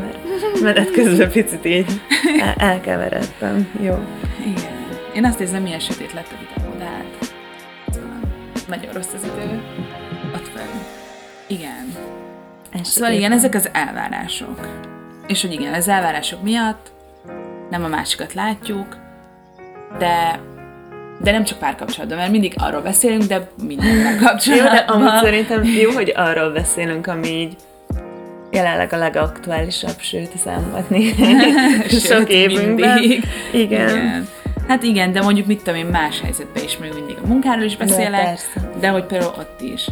[0.00, 2.00] Mert menet közben picit így
[2.40, 3.68] el- elkeveredtem.
[3.80, 3.98] Jó.
[4.40, 4.78] Igen.
[5.14, 7.04] Én azt érzem, milyen sötét lett a videó, de hát
[7.92, 8.18] szóval
[8.68, 9.62] nagyon rossz az idő.
[10.34, 10.80] Ott fenn.
[11.46, 11.92] Igen.
[12.70, 14.68] Ez Szóval igen, ezek az elvárások.
[15.26, 16.92] És hogy igen, az elvárások miatt
[17.70, 18.96] nem a másikat látjuk,
[19.98, 20.40] de
[21.22, 24.78] de nem csak párkapcsolatban, mert mindig arról beszélünk, de minden Jó, de kapcsolatban.
[24.86, 27.56] amúgy szerintem jó, hogy arról beszélünk, ami így
[28.50, 31.14] jelenleg a legaktuálisabb, sőt, számolni
[31.88, 32.98] Sőt, sok évünkben.
[32.98, 33.24] mindig.
[33.52, 33.88] Igen.
[33.88, 34.28] igen.
[34.68, 37.76] Hát igen, de mondjuk mit tudom én, más helyzetben is még mindig a munkáról is
[37.76, 38.70] beszélek, persze.
[38.80, 39.86] de hogy például ott is.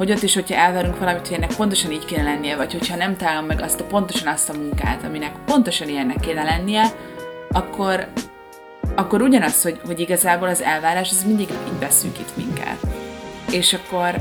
[0.00, 3.16] Hogy ott is, hogyha elvárunk valamit, hogy ennek pontosan így kéne lennie, vagy hogyha nem
[3.16, 6.86] találom meg azt a pontosan azt a munkát, aminek pontosan ilyennek kéne lennie,
[7.50, 8.08] akkor,
[8.96, 12.76] akkor ugyanaz, hogy, hogy igazából az elvárás, az mindig így beszűkít minket.
[13.52, 14.14] És akkor,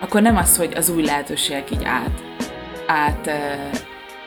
[0.00, 2.22] akkor nem az, hogy az új lehetőségek így át,
[2.86, 3.30] át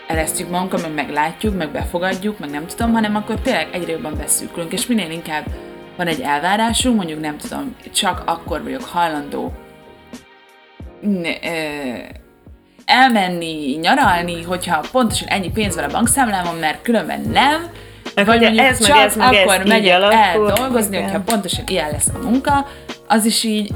[0.08, 4.74] eresztjük magunkat, meg meglátjuk, meg befogadjuk, meg nem tudom, hanem akkor tényleg egyre jobban beszűkülünk,
[4.74, 5.46] és minél inkább
[5.98, 9.63] van egy elvárásunk, mondjuk nem tudom, csak akkor vagyok hajlandó
[12.86, 17.68] elmenni, nyaralni, hogyha pontosan ennyi pénz van a bankszámlámon, mert különben nem,
[18.16, 20.96] Meg vagy mondjuk ez meg csak ez meg ez akkor így megyek el alakul, dolgozni,
[20.96, 21.04] igen.
[21.04, 22.68] hogyha pontosan ilyen lesz a munka,
[23.08, 23.72] az is így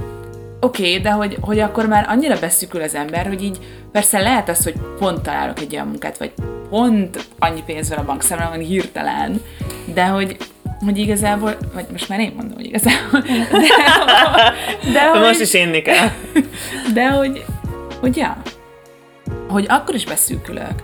[0.60, 3.58] oké, okay, de hogy, hogy akkor már annyira beszűkül az ember, hogy így
[3.92, 6.32] persze lehet az, hogy pont találok egy olyan munkát, vagy
[6.70, 9.42] pont annyi pénz van a bankszámlámon hirtelen,
[9.94, 10.38] de hogy,
[10.86, 13.20] hogy igazából, vagy most már én mondom, hogy igazából,
[13.52, 16.08] de, de hogy, Most is inni kell.
[16.94, 17.46] de hogy,
[18.00, 18.42] hogy ja,
[19.48, 20.84] hogy akkor is beszűkülök,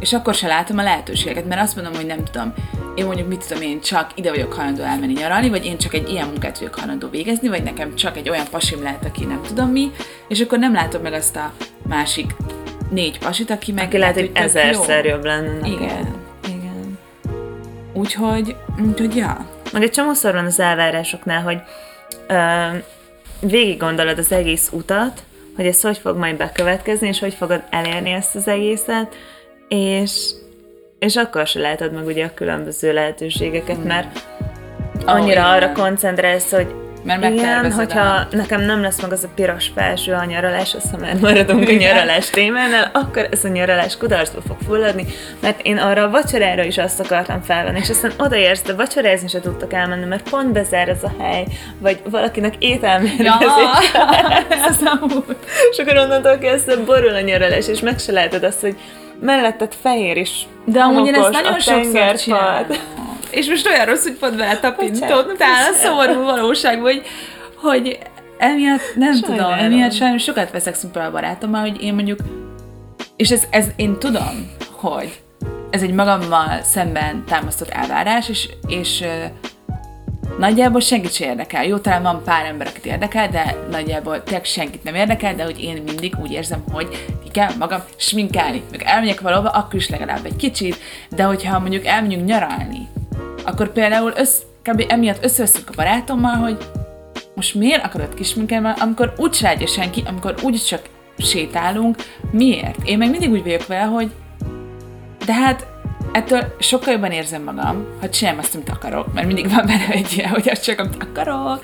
[0.00, 2.54] és akkor se látom a lehetőségeket, mert azt mondom, hogy nem tudom,
[2.94, 6.10] én mondjuk mit tudom, én csak ide vagyok hajlandó elmenni nyaralni, vagy én csak egy
[6.10, 9.68] ilyen munkát vagyok hajlandó végezni, vagy nekem csak egy olyan pasim lehet, aki nem tudom
[9.68, 9.90] mi,
[10.28, 11.52] és akkor nem látom meg azt a
[11.88, 12.34] másik
[12.90, 15.68] négy pasit, aki meg Aki lehet, hogy ezerszer jobb lenne.
[15.68, 16.14] Igen.
[18.02, 19.46] Úgyhogy, úgyhogy ja.
[19.72, 21.60] Meg egy csomószor van az elvárásoknál, hogy
[22.28, 22.76] ö,
[23.40, 25.22] végig gondolod az egész utat,
[25.56, 29.14] hogy ez hogy fog majd bekövetkezni, és hogy fogod elérni ezt az egészet,
[29.68, 30.30] és,
[30.98, 34.26] és akkor se látod meg ugye a különböző lehetőségeket, mert
[35.04, 35.44] annyira igen.
[35.44, 40.12] arra koncentrálsz, hogy Mert igen, hogyha a- nekem nem lesz meg az a piros felső
[40.12, 44.56] a nyaralás, azt ha már maradunk a nyaralás témánál, akkor ez a nyaralás kudarcba fog
[44.66, 45.04] fulladni,
[45.40, 49.40] mert én arra a vacsorára is azt akartam felvenni, és aztán odaérsz, de vacsorázni se
[49.40, 51.44] tudtak elmenni, mert pont bezár ez a hely,
[51.78, 53.92] vagy valakinek Ja, ételmérgezés,
[54.68, 54.78] ez
[55.70, 58.76] és akkor onnantól kezdve borul a nyaralás, és meg se látod azt, hogy
[59.20, 62.66] melletted fehér is De amúgy én ezt nagyon sokszor csinálom.
[63.32, 67.02] És most olyan rossz, hogy pont vele tapintottál a szomorú valóságban, hogy,
[67.54, 67.98] hogy
[68.38, 69.52] emiatt nem Sajnálom.
[69.52, 72.18] tudom, emiatt sajnos sokat veszekszünk például a barátommal, hogy én mondjuk,
[73.16, 75.20] és ez, ez én tudom, hogy
[75.70, 79.04] ez egy magammal szemben támasztott elvárás, és, és
[80.38, 81.64] nagyjából senkit sem érdekel.
[81.64, 85.62] Jó, talán van pár ember, akit érdekel, de nagyjából tényleg senkit nem érdekel, de hogy
[85.62, 86.88] én mindig úgy érzem, hogy
[87.24, 88.62] ki kell magam sminkálni.
[88.70, 90.76] Meg elmegyek valahova, akkor is legalább egy kicsit,
[91.10, 92.88] de hogyha mondjuk elmegyünk nyaralni,
[93.44, 94.84] akkor például össz, kb.
[94.88, 96.56] emiatt összeveszünk a barátommal, hogy
[97.34, 100.80] most miért akarod kisminkelni, amikor úgy látja senki, amikor úgy csak
[101.18, 101.96] sétálunk,
[102.30, 102.78] miért?
[102.84, 104.10] Én meg mindig úgy vagyok vele, hogy
[105.26, 105.66] de hát
[106.12, 110.12] ettől sokkal jobban érzem magam, ha csinálom azt, amit akarok, mert mindig van benne egy
[110.12, 111.62] ilyen, hogy azt csak amit akarok,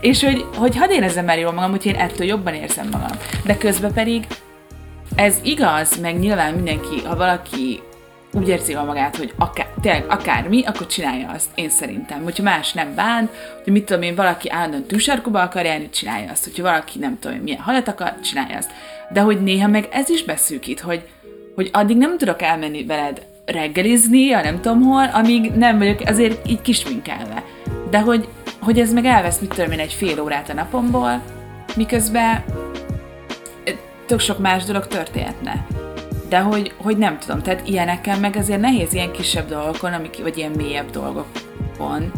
[0.00, 3.16] és hogy, hogy hadd érezzem már jól magam, hogy én ettől jobban érzem magam.
[3.44, 4.26] De közben pedig
[5.14, 7.82] ez igaz, meg nyilván mindenki, ha valaki
[8.34, 12.22] úgy érzi magát, hogy akár, tényleg akármi, akkor csinálja azt, én szerintem.
[12.22, 13.30] Hogyha más nem bánt,
[13.64, 16.44] hogy mit tudom én, valaki állandóan tűsarkóba akar járni, csinálja azt.
[16.44, 18.70] Hogyha valaki nem tudom, milyen halat akar, csinálja azt.
[19.10, 21.08] De hogy néha meg ez is beszűkít, hogy,
[21.54, 26.48] hogy addig nem tudok elmenni veled reggelizni, a nem tudom hol, amíg nem vagyok azért
[26.48, 27.44] így kisminkelve.
[27.90, 28.28] De hogy,
[28.60, 31.22] hogy ez meg elvesz, mit tudom én, egy fél órát a napomból,
[31.76, 32.44] miközben
[34.06, 35.66] tök sok más dolog történhetne.
[36.34, 40.38] De hogy, hogy nem tudom, tehát ilyenekkel meg azért nehéz ilyen kisebb dolgokon, amik, vagy
[40.38, 42.12] ilyen mélyebb dolgokon,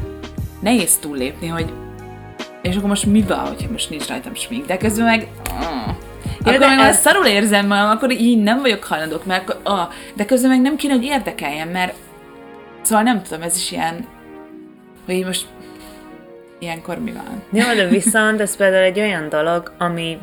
[0.60, 1.72] nehéz túllépni, hogy
[2.62, 5.28] és akkor most mi van, hogyha most nincs rajtam smink, de közben meg...
[6.44, 7.00] Ja, akkor meg ez...
[7.00, 10.76] szarul érzem magam, akkor így nem vagyok hajlandók, mert akkor, ah, de közben meg nem
[10.76, 11.94] kéne, hogy érdekeljen, mert
[12.82, 14.06] szóval nem tudom, ez is ilyen,
[15.06, 15.46] hogy most
[16.58, 17.42] ilyenkor mi van.
[17.50, 20.18] Jó, de viszont ez például egy olyan dolog, ami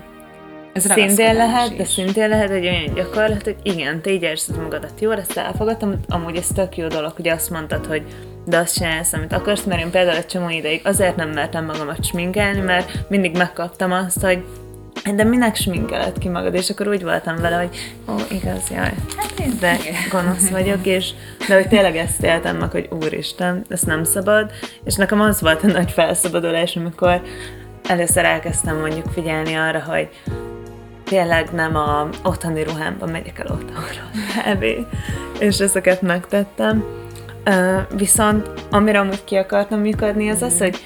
[0.74, 1.78] ez szintén lehet, is.
[1.78, 6.00] de szintén lehet egy olyan gyakorlat, hogy igen, te így érzed magadat jól, ezt elfogadtam,
[6.08, 8.04] amúgy ez tök jó dolog, hogy azt mondtad, hogy
[8.46, 12.06] de azt csinálsz, amit akarsz, mert én például egy csomó ideig azért nem mertem magamat
[12.06, 14.44] sminkelni, mert mindig megkaptam azt, hogy
[15.16, 16.54] de minek sminkeled ki magad?
[16.54, 17.78] És akkor úgy voltam vele, hogy
[18.10, 19.78] ó, igaz, jaj, hát de
[20.12, 21.10] gonosz vagyok, és
[21.48, 24.52] de hogy tényleg ezt éltem meg, hogy úristen, ezt nem szabad,
[24.84, 27.22] és nekem az volt a nagy felszabadulás, amikor
[27.88, 30.10] először elkezdtem mondjuk figyelni arra, hogy
[31.14, 34.10] tényleg nem a otthoni ruhámban megyek el otthonról
[34.46, 34.66] kb.
[35.40, 36.84] És ezeket megtettem.
[37.46, 40.78] Uh, viszont amire amúgy ki akartam működni, az az, hogy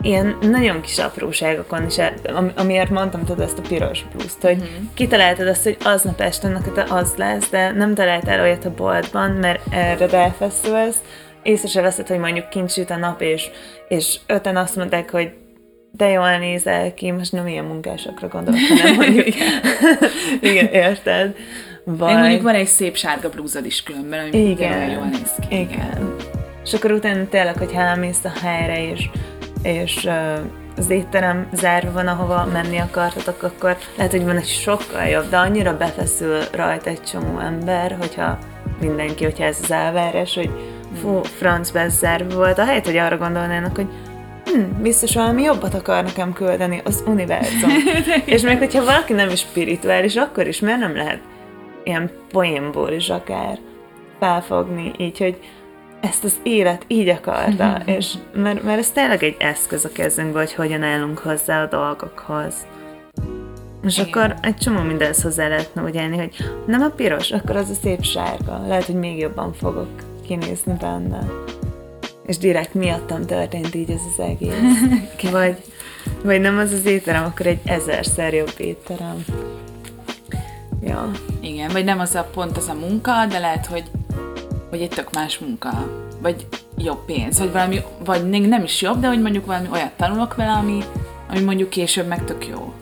[0.00, 1.96] ilyen nagyon kis apróságokon is,
[2.34, 4.86] am- amiért mondtam tudod ezt a piros blúzt, hogy uh-huh.
[4.94, 9.62] kitaláltad azt, hogy aznap este neked az lesz, de nem találtál olyat a boltban, mert
[9.70, 10.98] erre belfeszülsz,
[11.42, 13.50] észre se veszed, hogy mondjuk kint süt a nap, és,
[13.88, 15.32] és öten azt mondták, hogy
[15.96, 19.26] de jól nézel ki, most nem ilyen munkásokra gondolok, hanem mondjuk,
[20.50, 21.36] igen, érted?
[21.84, 22.10] Vagy...
[22.10, 25.56] Én mondjuk van egy szép sárga blúzod is különben, ami igen, jól néz ki.
[25.60, 26.16] Igen.
[26.64, 29.08] És akkor utána tényleg, hogy elmész a helyre, és,
[29.62, 30.38] és uh,
[30.76, 35.36] az étterem zárva van, ahova menni akartatok, akkor lehet, hogy van egy sokkal jobb, de
[35.36, 38.38] annyira befeszül rajta egy csomó ember, hogyha
[38.80, 40.50] mindenki, hogyha ez az elvárás, hogy
[41.00, 43.88] fú, francba ez zárva volt, ahelyett, hogy arra gondolnának, hogy
[44.46, 47.70] hm, biztos valami jobbat akar nekem küldeni, az univerzum.
[48.24, 51.20] és még hogyha valaki nem is spirituális, akkor is miért nem lehet
[51.84, 53.58] ilyen poénból is akár
[54.20, 55.38] felfogni, így, hogy
[56.00, 60.54] ezt az élet így akarta, és mert, mert ez tényleg egy eszköz a kezünkben, hogy
[60.54, 62.54] hogyan állunk hozzá a dolgokhoz.
[63.82, 64.08] És Igen.
[64.08, 66.36] akkor egy csomó mindenhez hozzá lehetne úgy állni, hogy
[66.66, 68.64] nem a piros, akkor az a szép sárga.
[68.66, 69.88] Lehet, hogy még jobban fogok
[70.26, 71.26] kinézni benne
[72.26, 75.30] és direkt miattam történt így ez az egész.
[75.30, 75.56] Vagy,
[76.24, 79.24] vagy nem az az étterem, akkor egy ezerszer jobb étterem.
[80.82, 81.10] Ja.
[81.40, 83.84] Igen, vagy nem az a pont az a munka, de lehet, hogy,
[84.70, 85.70] hogy egy tök más munka,
[86.20, 86.46] vagy
[86.78, 90.52] jobb pénz, vagy valami, vagy nem is jobb, de hogy mondjuk valami olyat tanulok vele,
[90.52, 90.78] ami,
[91.30, 92.72] ami mondjuk később meg tök jó.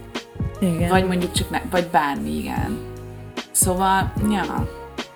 [0.61, 0.89] Igen.
[0.89, 2.79] Vagy mondjuk csak, ne, vagy bármi, igen.
[3.51, 4.69] Szóval, ja,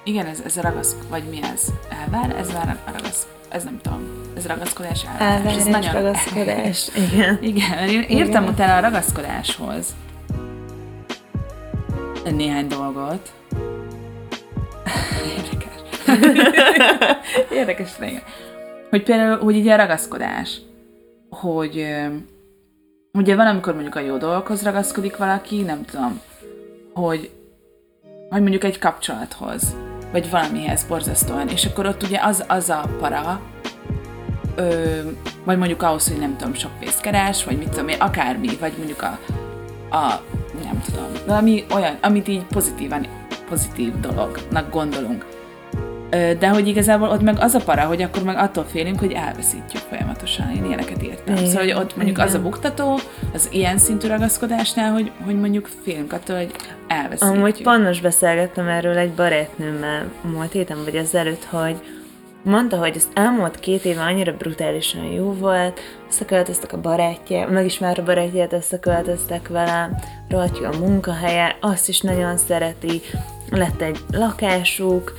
[0.05, 1.63] igen, ez, ez a ragasz, vagy mi ez?
[1.89, 2.37] Elvár?
[2.37, 5.57] Ez már a ragasz, ez nem tudom, ez ragaszkodás elvárás.
[5.57, 5.93] Ez nagyon...
[5.93, 7.39] ragaszkodás, igen.
[7.41, 8.55] Igen, én értem igen.
[8.55, 9.95] utána a ragaszkodáshoz
[12.31, 13.33] néhány dolgot.
[15.37, 15.81] Érdekes.
[17.59, 18.23] Érdekes, igen.
[18.91, 20.61] Hogy például, hogy így a ragaszkodás,
[21.31, 21.87] hogy
[23.13, 26.21] ugye van, amikor mondjuk a jó dolgokhoz ragaszkodik valaki, nem tudom,
[26.95, 27.31] hogy,
[28.31, 29.77] hogy mondjuk egy kapcsolathoz,
[30.13, 33.41] vagy valamihez borzasztóan, és akkor ott ugye az, az a para,
[34.59, 34.99] ö,
[35.45, 38.73] vagy mondjuk ahhoz, hogy nem tudom, sok pénzt keres, vagy mit tudom én, akármi, vagy
[38.77, 39.19] mondjuk a,
[39.97, 40.23] a
[40.65, 43.07] nem tudom, valami olyan, amit így pozitívan,
[43.49, 45.27] pozitív dolognak gondolunk.
[46.39, 49.83] De hogy igazából ott meg az a para, hogy akkor meg attól félünk, hogy elveszítjük
[49.89, 50.51] folyamatosan.
[50.51, 51.37] Én ilyeneket értem.
[51.37, 52.29] Igen, szóval, hogy ott mondjuk igen.
[52.29, 52.99] az a buktató,
[53.35, 56.51] az ilyen szintű ragaszkodásnál, hogy, hogy mondjuk félünk attól, hogy
[56.87, 57.37] elveszítjük.
[57.37, 61.77] Amúgy pont most beszélgettem erről egy barátnőmmel múlt héten, vagy ezelőtt, hogy
[62.43, 68.03] mondta, hogy az elmúlt két éve annyira brutálisan jó volt, összeköltöztek a barátja, megismert a
[68.03, 69.91] barátját, összeköltöztek vele,
[70.29, 73.01] rohadt a munkahelye, azt is nagyon szereti,
[73.51, 75.15] lett egy lakásuk,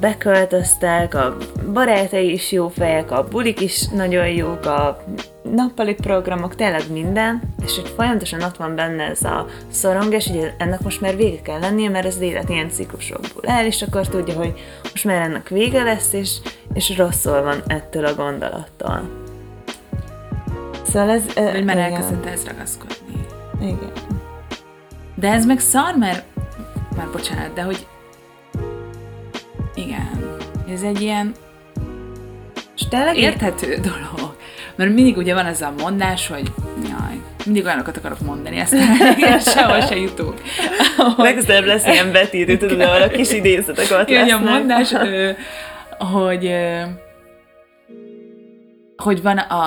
[0.00, 1.36] beköltöztek, a
[1.72, 5.04] barátai is jó fejek, a bulik is nagyon jók, a
[5.42, 10.80] nappali programok, tényleg minden, és hogy folyamatosan ott van benne ez a szorongás, hogy ennek
[10.80, 14.52] most már vége kell lennie, mert az élet ilyen ciklusokból el, és akkor tudja, hogy
[14.82, 16.36] most már ennek vége lesz, és,
[16.74, 19.20] és rosszul van ettől a gondolattól.
[20.82, 21.52] Szóval ez...
[21.52, 23.26] Hogy már elkezdett ez ragaszkodni.
[23.60, 23.92] Igen.
[25.14, 26.24] De ez meg szar, mert...
[26.96, 27.86] Már bocsánat, de hogy...
[29.74, 30.38] Igen.
[30.68, 31.34] Ez egy ilyen
[32.76, 34.31] És tényleg érthető dolog.
[34.76, 36.52] Mert mindig ugye van ez a mondás, hogy
[36.82, 38.96] jaj, mindig olyanokat akarok mondani, aztán
[39.54, 40.40] sehol se jutunk.
[41.16, 44.92] Legközelebb lesz ilyen betítő, tudod, ahol a kis idézetek ott Hogy a mondás,
[45.98, 46.56] hogy,
[48.96, 49.62] hogy van a,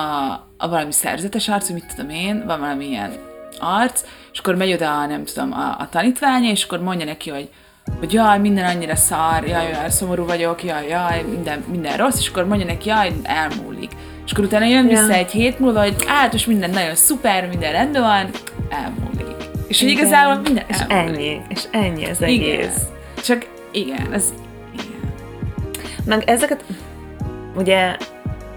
[0.56, 3.12] a valami szerzetes arc, mit tudom én, van valami ilyen
[3.60, 4.02] arc,
[4.32, 7.48] és akkor megy oda, nem tudom, a, a tanítványa, és akkor mondja neki, hogy
[7.98, 12.28] hogy jaj, minden annyira szar, jaj, jaj, szomorú vagyok, jaj, jaj, minden, minden rossz, és
[12.28, 13.90] akkor mondja neki, jaj, elmúlik.
[14.26, 15.14] És akkor utána jön vissza Ja.
[15.14, 18.30] egy hét múlva, hogy hát most minden nagyon szuper, minden rendben van,
[18.68, 19.36] elmúlik.
[19.68, 21.16] És hogy igazából minden És elmúlik.
[21.18, 22.28] ennyi, és ennyi az Igen.
[22.58, 22.82] egész.
[23.24, 24.24] Csak igen, ez
[24.72, 25.12] igen.
[26.04, 26.64] Meg ezeket,
[27.56, 27.96] ugye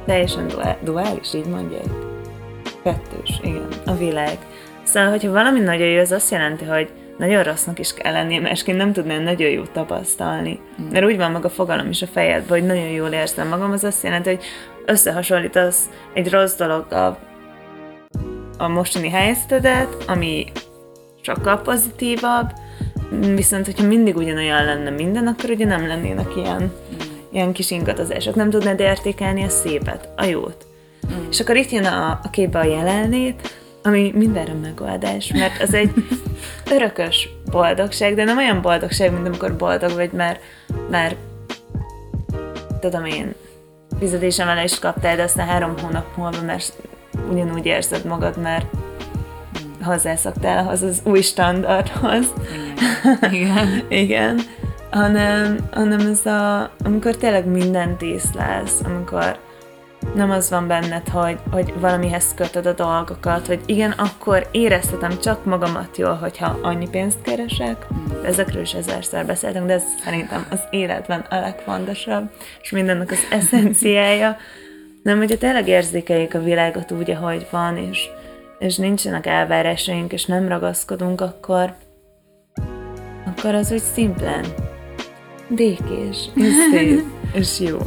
[0.05, 1.83] teljesen duál, duális, így mondják.
[2.83, 4.37] Kettős, igen, a világ.
[4.83, 6.89] Szóval, hogyha valami nagyon jó, az azt jelenti, hogy
[7.19, 10.59] nagyon rossznak is kell lennie, másként nem tudnál nagyon jót tapasztalni.
[10.81, 10.85] Mm.
[10.91, 14.03] Mert úgy van maga fogalom is a fejedben, hogy nagyon jól érzem magam, az azt
[14.03, 14.43] jelenti, hogy
[14.85, 17.19] összehasonlítasz egy rossz dologgal
[18.57, 20.45] a mostani helyzetedet, ami
[21.21, 22.51] sokkal pozitívabb,
[23.35, 26.73] viszont hogyha mindig ugyanolyan lenne minden, akkor ugye nem lennének ilyen,
[27.31, 28.35] ilyen kis ingadozások.
[28.35, 30.65] Nem tudnád értékelni a szépet, a jót.
[31.07, 31.29] Mm.
[31.29, 35.93] És akkor itt jön a, a képbe a jelenlét, ami mindenre megoldás, mert az egy
[36.75, 40.39] örökös boldogság, de nem olyan boldogság, mint amikor boldog vagy, mert,
[40.89, 41.15] mert
[42.79, 43.33] tudom én,
[43.99, 46.73] fizetésemelést kaptál, de aztán három hónap múlva, mert
[47.31, 48.65] ugyanúgy érzed magad, mert
[49.83, 52.33] hozzászoktál ahhoz az új standardhoz.
[53.31, 53.83] Igen.
[53.87, 54.39] Igen.
[54.89, 59.39] Hanem, hanem ez a, amikor tényleg mindent észlelsz, amikor
[60.15, 65.45] nem az van benned, hogy, hogy valamihez kötöd a dolgokat, hogy igen, akkor éreztetem csak
[65.45, 67.85] magamat jól, hogyha annyi pénzt keresek.
[68.21, 72.29] De ezekről is ezerszer beszéltünk, de ez szerintem az életben a legfontosabb,
[72.61, 74.37] és mindennek az eszenciája.
[75.03, 78.09] Nem, hogyha tényleg érzékeljük a világot úgy, ahogy van, és,
[78.59, 81.73] és nincsenek elvárásaink, és nem ragaszkodunk, akkor,
[83.25, 84.45] akkor az úgy szimplán
[85.47, 87.77] békés, és szép, és jó.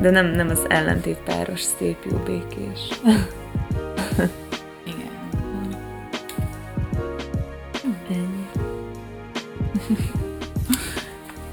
[0.00, 2.88] De nem, nem az ellentétpáros szép, jó, békés.
[4.84, 5.10] Igen.
[8.08, 8.48] Ennyi.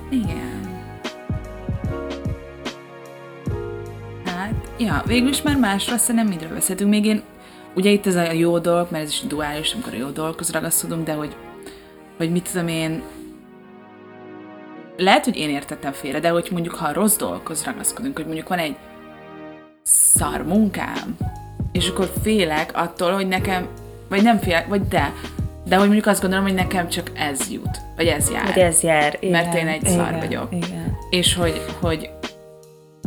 [0.09, 0.81] Igen.
[4.25, 6.89] Hát, ja, végül is már másról szerintem mindről beszéltünk.
[6.89, 7.21] Még én,
[7.75, 11.05] ugye itt ez a jó dolog, mert ez is duális, amikor a jó dolgokhoz ragaszkodunk,
[11.05, 11.35] de hogy,
[12.17, 13.03] hogy mit tudom én,
[14.97, 18.47] lehet, hogy én értettem félre, de hogy mondjuk, ha a rossz dolgokhoz ragaszkodunk, hogy mondjuk
[18.47, 18.75] van egy
[19.83, 21.17] szar munkám,
[21.71, 23.67] és akkor félek attól, hogy nekem,
[24.09, 25.13] vagy nem félek, vagy de,
[25.67, 28.53] de hogy mondjuk azt gondolom, hogy nekem csak ez jut, vagy ez jár.
[28.53, 29.17] Hogy ez jár.
[29.19, 30.47] Igen, Mert én egy szar igen, vagyok.
[30.51, 30.97] Igen.
[31.09, 32.09] És hogy, hogy,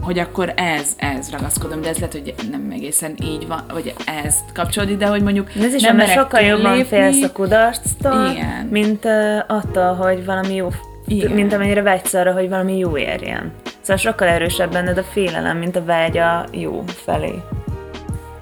[0.03, 4.35] hogy akkor ez, ez ragaszkodom, de ez lehet, hogy nem egészen így van, vagy ez
[4.55, 8.67] kapcsolódik, de hogy mondjuk De ez is nem merek sokkal jobban félsz a kudarctól, Igen.
[8.71, 10.69] mint uh, attól, hogy valami jó,
[11.07, 11.31] Igen.
[11.31, 13.53] mint amennyire vágysz arra, hogy valami jó érjen.
[13.81, 17.35] Szóval sokkal erősebb benned a félelem, mint a vágy a jó felé.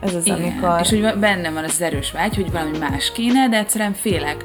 [0.01, 0.43] Ez az, Igen.
[0.43, 0.81] amikor...
[0.81, 4.45] És hogy bennem van az erős vágy, hogy valami más kéne, de egyszerűen félek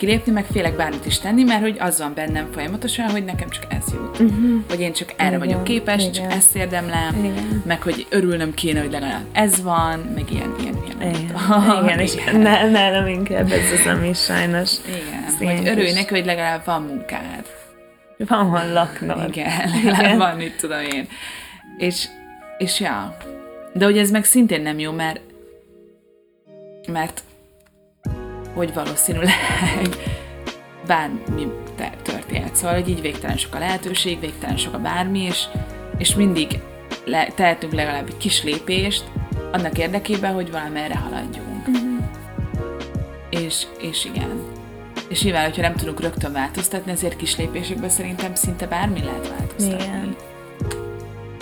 [0.00, 3.64] kilépni, meg félek bármit is tenni, mert hogy az van bennem folyamatosan, hogy nekem csak
[3.68, 4.18] ez jut.
[4.18, 4.60] Uh-huh.
[4.68, 6.12] Hogy én csak erre Igen, vagyok képes, igen.
[6.12, 7.62] csak ezt érdemlem, Igen.
[7.66, 11.14] meg hogy örülnöm kéne, hogy legalább ez van, meg ilyen, ilyen, ilyen.
[11.14, 11.82] Igen, dolgok.
[11.84, 16.24] igen, és ne- nálam inkább ez az, ami sajnos Igen, Ez hogy örülj neki, hogy
[16.24, 17.44] legalább van munkád.
[18.18, 19.28] van hol laknod.
[19.28, 21.08] Igen, legalább van, mit tudom én.
[21.78, 22.08] És,
[22.58, 23.16] és ja.
[23.72, 25.20] De hogy ez meg szintén nem jó, mert
[26.92, 27.22] mert
[28.54, 29.34] hogy valószínűleg
[30.86, 31.52] bármi
[32.02, 32.56] történhet.
[32.56, 35.44] Szóval, hogy így végtelen sok a lehetőség, végtelen sok a bármi, és,
[35.98, 36.60] és mindig
[37.04, 39.04] le, tehetünk legalább egy kis lépést
[39.52, 41.68] annak érdekében, hogy valamerre haladjunk.
[41.68, 42.04] Uh-huh.
[43.30, 44.42] És, és igen.
[45.08, 49.84] És nyilván, hogyha nem tudunk rögtön változtatni, ezért kis lépésekben szerintem szinte bármi lehet változtatni.
[49.84, 50.16] Igen.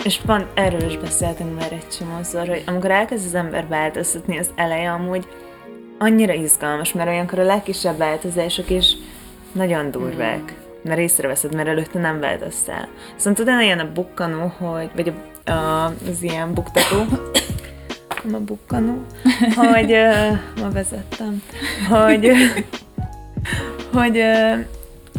[0.03, 4.49] És pont erről is beszéltünk már egy csomószor, hogy amikor elkezd az ember változtatni, az
[4.55, 5.27] eleje amúgy
[5.99, 8.93] annyira izgalmas, mert olyankor a legkisebb változások is
[9.51, 10.39] nagyon durvák.
[10.39, 10.67] Mm.
[10.83, 12.87] Mert észreveszed, mert előtte nem változtál.
[13.15, 15.13] Viszont utána ilyen a bukkanó, hogy, vagy
[15.45, 17.05] a, a, az ilyen buktató,
[18.33, 19.05] a bukkanó,
[19.55, 21.43] hogy uh, ma vezettem,
[21.89, 22.31] hogy,
[23.93, 24.59] hogy uh,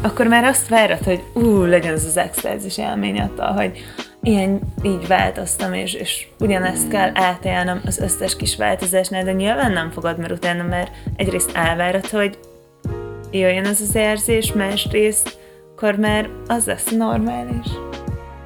[0.02, 3.84] akkor már azt várod, hogy ú, legyen ez az extázis élmény attól, hogy
[4.22, 9.90] ilyen így változtam, és, és ugyanezt kell átélnem az összes kis változásnál, de nyilván nem
[9.90, 12.38] fogod, mert utána már egyrészt elvárod, hogy
[13.30, 15.38] jöjjön ez az érzés, másrészt
[15.82, 17.66] akkor már az lesz normális,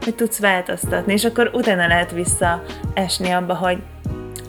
[0.05, 3.79] hogy tudsz változtatni, és akkor utána lehet visszaesni abba, hogy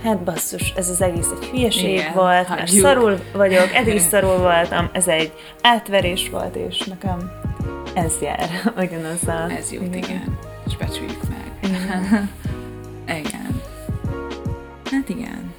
[0.03, 2.85] hát basszus, ez az egész egy hülyeség Igen, volt, mert hagyjuk.
[2.85, 7.31] szarul vagyok, eddig szarul voltam, ez egy átverés volt, és nekem
[7.93, 8.49] ez jár,
[8.83, 9.51] ugyanaz a...
[9.57, 9.97] Ez jó, igen.
[9.97, 10.54] igen.
[10.67, 11.71] És becsüljük meg.
[13.25, 13.61] igen.
[14.91, 15.53] Hát igen.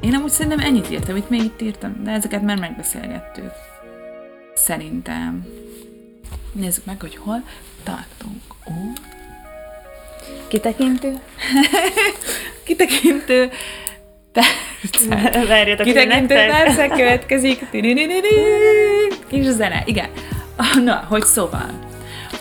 [0.00, 3.52] Én amúgy szerintem ennyit írtam, itt még itt írtam, de ezeket már megbeszélgettük.
[4.54, 5.46] Szerintem.
[6.52, 7.42] Nézzük meg, hogy hol
[7.82, 8.42] tartunk.
[8.66, 8.92] Ó.
[10.48, 11.20] Kitekintő?
[12.66, 13.50] Kitekintő
[14.32, 15.46] percek.
[15.48, 17.66] Várjatok, Kitekintő percek következik.
[19.30, 20.08] És zene, igen.
[20.84, 21.85] Na, hogy szóval,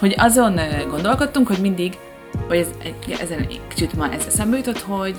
[0.06, 1.98] hogy azon gondolkodtunk, hogy mindig,
[2.48, 2.68] vagy ez,
[3.20, 5.16] ezen egy kicsit ma ez eszembe jutott, hogy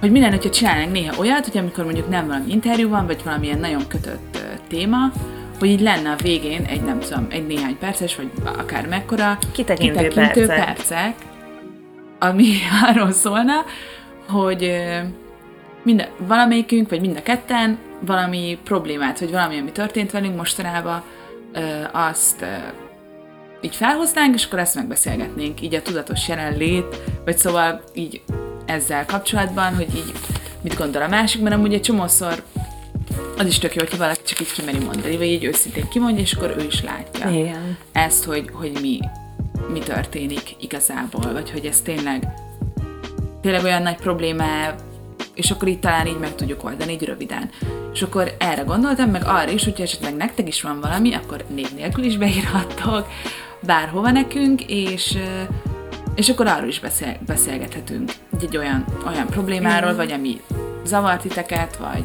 [0.00, 3.20] hogy mi lenne, hogyha csinálnánk néha olyat, hogy amikor mondjuk nem valami interjú van, vagy
[3.24, 5.12] valamilyen nagyon kötött téma,
[5.58, 10.08] hogy így lenne a végén egy, nem tudom, egy néhány perces, vagy akár mekkora Kitekintő
[10.08, 10.46] percek.
[10.46, 11.14] percek,
[12.18, 12.46] ami
[12.88, 13.64] arról szólna,
[14.28, 14.72] hogy
[15.82, 21.02] mind, valamelyikünk, vagy mind a ketten valami problémát, vagy valami, ami történt velünk mostanában,
[21.92, 22.44] azt
[23.60, 28.22] így felhoznánk, és akkor ezt megbeszélgetnénk, így a tudatos jelenlét, vagy szóval így
[28.66, 30.12] ezzel kapcsolatban, hogy így
[30.60, 32.42] mit gondol a másik, mert amúgy egy csomószor
[33.38, 36.32] az is tök jó, hogyha valaki csak így kimeri mondani, vagy így őszintén kimondja, és
[36.32, 37.76] akkor ő is látja Igen.
[37.92, 39.00] ezt, hogy, hogy mi,
[39.72, 42.32] mi történik igazából, vagy hogy ez tényleg,
[43.40, 44.74] tényleg olyan nagy problémá,
[45.34, 47.50] és akkor itt talán így meg tudjuk oldani, így röviden.
[47.92, 51.74] És akkor erre gondoltam, meg arra is, hogyha esetleg nektek is van valami, akkor név
[51.74, 53.06] nélkül is beírhattok
[53.60, 55.18] bárhova nekünk, és,
[56.14, 58.10] és akkor arról is beszél, beszélgethetünk.
[58.40, 60.40] Egy, olyan, olyan problémáról, vagy ami
[60.84, 62.04] zavart titeket, vagy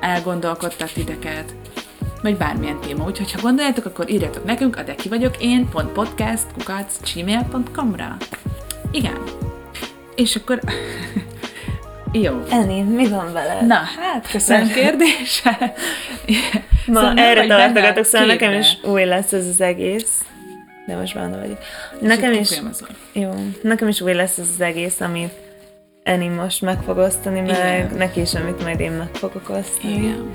[0.00, 1.54] elgondolkodtat titeket,
[2.22, 3.04] vagy bármilyen téma.
[3.04, 8.16] Úgyhogy ha gondoljátok, akkor írjatok nekünk a deki vagyok én, pont podcast, kukac, gmail.com-ra.
[8.90, 9.22] Igen.
[10.14, 10.60] És akkor...
[12.12, 12.42] Jó.
[12.50, 13.66] Eni, mi van veled?
[13.66, 15.74] Na, hát, köszönöm kérdése.
[16.86, 18.46] Ma Szóval erre tartogatok, szóval képbe.
[18.46, 20.24] nekem is új lesz ez az egész.
[20.86, 21.58] De most benne vagyok.
[22.00, 22.60] Nekem is,
[23.12, 23.30] jó,
[23.62, 25.32] nekem is új lesz ez az egész, amit
[26.02, 27.90] Eni most meg fog osztani, meg Igen.
[27.96, 29.92] neki is, amit majd én meg fogok osztani.
[29.94, 30.30] Igen.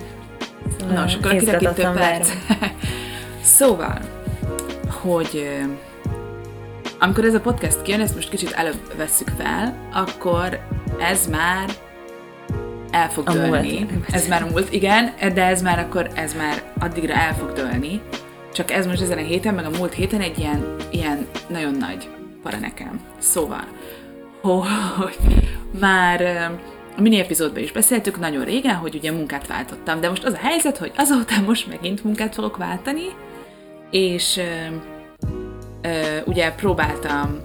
[0.79, 2.29] Szóval Na, és akkor a kitekintő perc.
[3.57, 3.99] szóval,
[4.89, 5.49] hogy
[6.99, 10.59] amikor ez a podcast kijön, ezt most kicsit előbb vesszük fel, akkor
[10.99, 11.69] ez már
[12.91, 13.49] el fog A múlt.
[13.49, 13.87] dőlni.
[14.11, 18.01] Ez már múlt, igen, de ez már akkor, ez már addigra el fog dőlni.
[18.59, 22.09] Csak ez most ezen a héten, meg a múlt héten egy ilyen, ilyen nagyon nagy
[22.43, 23.01] para nekem.
[23.17, 23.63] Szóval,
[24.97, 25.17] hogy
[25.79, 26.21] már
[26.97, 30.37] a mini epizódban is beszéltük nagyon régen, hogy ugye munkát váltottam, de most az a
[30.37, 33.05] helyzet, hogy azóta most megint munkát fogok váltani,
[33.91, 34.75] és ö,
[35.81, 37.39] ö, ugye próbáltam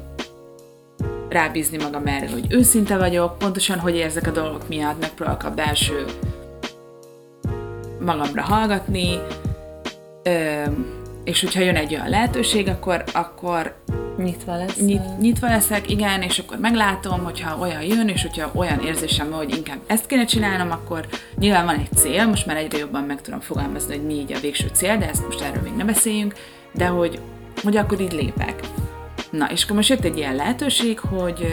[1.28, 6.04] rábízni magam erre, hogy őszinte vagyok, pontosan hogy érzek a dolgok miatt, megpróbálok a belső
[8.00, 9.18] magamra hallgatni,
[10.22, 10.62] ö,
[11.24, 13.74] és hogyha jön egy olyan lehetőség, akkor, akkor
[14.16, 14.80] Nyitva lesz.
[14.80, 19.38] nyit, nyitva leszek, igen, és akkor meglátom, hogyha olyan jön, és hogyha olyan érzésem van,
[19.38, 21.06] hogy inkább ezt kéne csinálnom, akkor
[21.38, 24.40] nyilván van egy cél, most már egyre jobban meg tudom fogalmazni, hogy mi így a
[24.40, 26.34] végső cél, de ezt most erről még ne beszéljünk,
[26.72, 27.20] de hogy,
[27.62, 28.60] hogy akkor így lépek.
[29.30, 31.46] Na, és akkor most jött egy ilyen lehetőség, hogy,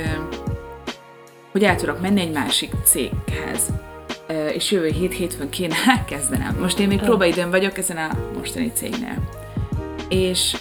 [1.52, 3.68] hogy el tudok menni egy másik céghez.
[4.54, 6.58] És jövő hét hétfőn kéne elkezdenem.
[6.62, 9.41] Most én még próbaidőn vagyok ezen a mostani cégnél.
[10.12, 10.56] És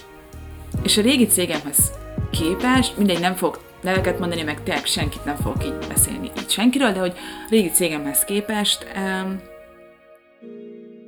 [0.82, 1.92] és a régi cégemhez
[2.30, 6.92] képest, mindegy, nem fog neveket mondani, meg tényleg senkit nem fogok így beszélni így senkiről,
[6.92, 9.40] de hogy a régi cégemhez képest um,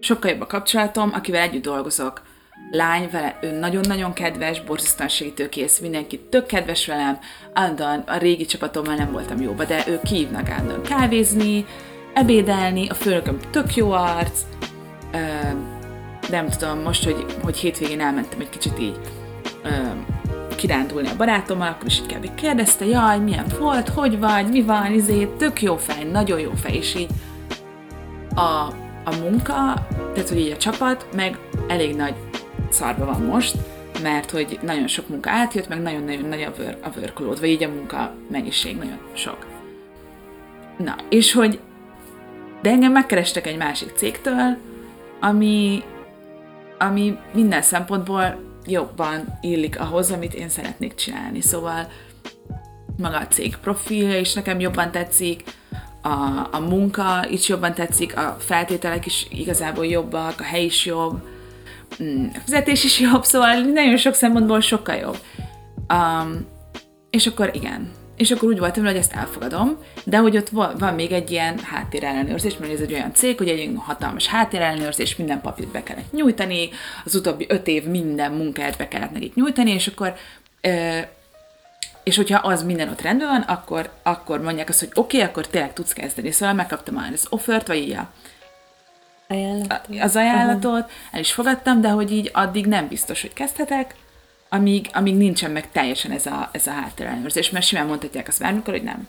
[0.01, 2.23] sokkal jobb a kapcsolatom, akivel együtt dolgozok.
[2.71, 7.19] Lány vele, ő nagyon-nagyon kedves, borzasztóan segítőkész, mindenki tök kedves velem,
[7.53, 11.67] állandóan a régi csapatommal nem voltam jóba, de ők kívnak állandóan kávézni,
[12.15, 14.41] ebédelni, a főnököm tök jó arc,
[15.13, 15.19] ö,
[16.33, 18.99] nem tudom, most, hogy, hogy hétvégén elmentem egy kicsit így
[19.63, 19.69] ö,
[20.57, 22.35] kirándulni a barátommal, akkor is így kb.
[22.35, 26.75] kérdezte, jaj, milyen volt, hogy vagy, mi van, izé, tök jó fej, nagyon jó fej,
[26.75, 27.11] és így
[28.35, 28.41] a,
[29.05, 32.15] a munka, tehát hogy így a csapat, meg elég nagy
[32.71, 33.57] szarba van most,
[34.03, 37.65] mert hogy nagyon sok munka átjött, meg nagyon-nagyon nagy a, work, a workload, vagy így
[37.65, 39.47] a munka mennyiség nagyon sok.
[40.77, 41.61] Na, és hogy
[42.63, 44.57] de engem megkerestek egy másik cégtől,
[45.21, 45.83] ami,
[46.83, 51.41] ami minden szempontból jobban illik ahhoz, amit én szeretnék csinálni.
[51.41, 51.89] Szóval
[52.97, 55.43] maga a cég profilja is nekem jobban tetszik,
[56.03, 61.23] a, a munka is jobban tetszik, a feltételek is igazából jobbak, a hely is jobb,
[62.03, 65.19] mm, a fizetés is jobb, szóval nagyon sok szempontból sokkal jobb.
[65.93, 66.47] Um,
[67.11, 70.95] és akkor igen, és akkor úgy voltam, hogy ezt elfogadom, de hogy ott van, van
[70.95, 75.69] még egy ilyen háttérellenőrzés, mert ez egy olyan cég, hogy egy hatalmas háttérellenőrzés, minden papírt
[75.69, 76.69] be kellett nyújtani,
[77.05, 80.15] az utóbbi öt év minden munkát be kellett nekik nyújtani, és akkor
[82.03, 85.47] és hogyha az minden ott rendben van, akkor, akkor mondják azt, hogy oké, okay, akkor
[85.47, 86.31] tényleg tudsz kezdeni.
[86.31, 88.11] Szóval megkaptam már az offert, vagy így a,
[89.29, 90.01] Ajánlatot.
[90.01, 93.95] az ajánlatot, el is fogadtam, de hogy így addig nem biztos, hogy kezdhetek,
[94.53, 98.75] amíg, amíg nincsen meg teljesen ez a, ez a háttérellenőrzés, mert simán mondhatják azt bármikor,
[98.75, 99.09] hogy nem.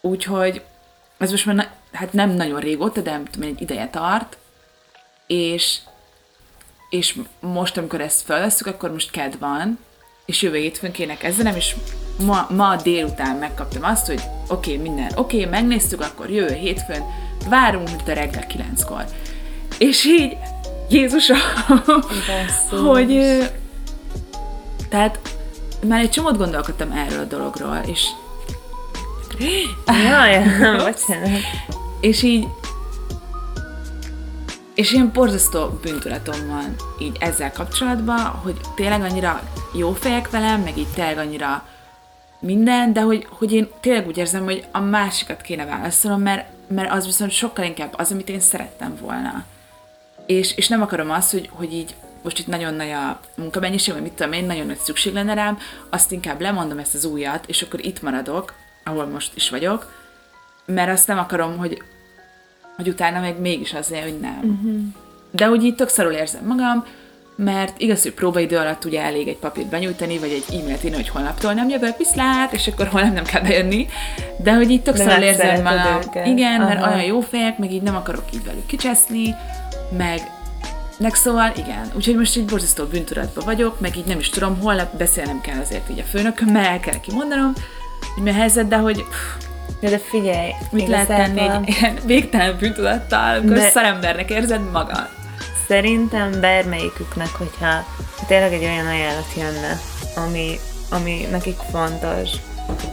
[0.00, 0.62] Úgyhogy
[1.18, 4.36] ez most már na, hát nem nagyon régóta, de nem tudom, egy ideje tart,
[5.26, 5.78] és,
[6.90, 9.78] és most, amikor ezt felveszünk, akkor most kedv van,
[10.26, 11.74] és jövő hétfőn kéne kezdenem, és
[12.24, 17.02] ma, ma délután megkaptam azt, hogy oké, okay, minden oké, okay, megnéztük, akkor jövő hétfőn
[17.48, 19.04] várunk, mint a reggel kilenckor.
[19.78, 20.36] És így,
[20.88, 21.38] Jézusom,
[22.84, 23.12] hogy
[24.94, 25.18] tehát
[25.86, 28.06] már egy csomót gondolkodtam erről a dologról, és
[29.86, 30.42] Jaj,
[30.84, 31.40] bocsánat.
[32.00, 32.46] és így
[34.74, 39.42] és ilyen borzasztó bűntudatom van így ezzel kapcsolatban, hogy tényleg annyira
[39.72, 41.68] jó fejek velem, meg így tényleg annyira
[42.40, 46.92] minden, de hogy, hogy én tényleg úgy érzem, hogy a másikat kéne válaszolnom, mert, mert
[46.92, 49.44] az viszont sokkal inkább az, amit én szerettem volna.
[50.26, 51.94] És, és nem akarom azt, hogy, hogy így
[52.24, 55.58] most itt nagyon nagy a munkamennyiség, vagy mit tudom én, nagyon nagy szükség lenne rám,
[55.90, 58.54] azt inkább lemondom ezt az újat, és akkor itt maradok,
[58.84, 59.92] ahol most is vagyok,
[60.64, 61.82] mert azt nem akarom, hogy,
[62.76, 64.40] hogy utána meg mégis azért, hogy nem.
[64.42, 64.80] Uh-huh.
[65.30, 66.84] De úgy így tök szarul érzem magam,
[67.36, 71.08] mert igaz, hogy próbaidő alatt ugye elég egy papírt benyújtani, vagy egy e-mailt írni, hogy
[71.08, 73.86] holnaptól nem jövök, viszlát, és akkor holnap nem kell bejönni.
[74.42, 76.00] De hogy így tök szarul érzem magam.
[76.00, 76.26] Őket.
[76.26, 76.68] Igen, Aha.
[76.68, 79.34] mert olyan jó fejek, meg így nem akarok így velük kicseszni,
[79.96, 80.20] meg
[80.98, 84.96] meg szóval igen, úgyhogy most egy borzasztó bűntudatban vagyok, meg így nem is tudom, holnap
[84.96, 87.52] beszélnem kell azért így a főnökömmel, el kell kimondanom,
[88.14, 89.04] hogy mi a helyzet, de hogy
[89.80, 93.70] de, de figyelj, mit lehet tenni egy ilyen végtelen bűntudattal, amikor de...
[93.70, 95.08] szarembernek érzed magad?
[95.68, 97.86] Szerintem bármelyiküknek, hogyha
[98.26, 99.78] tényleg egy olyan ajánlat jönne,
[100.16, 100.58] ami,
[100.90, 102.30] ami nekik fontos,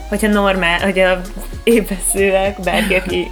[0.10, 1.22] hogyha normál, hogyha
[1.64, 3.28] épeszőek, bárki, aki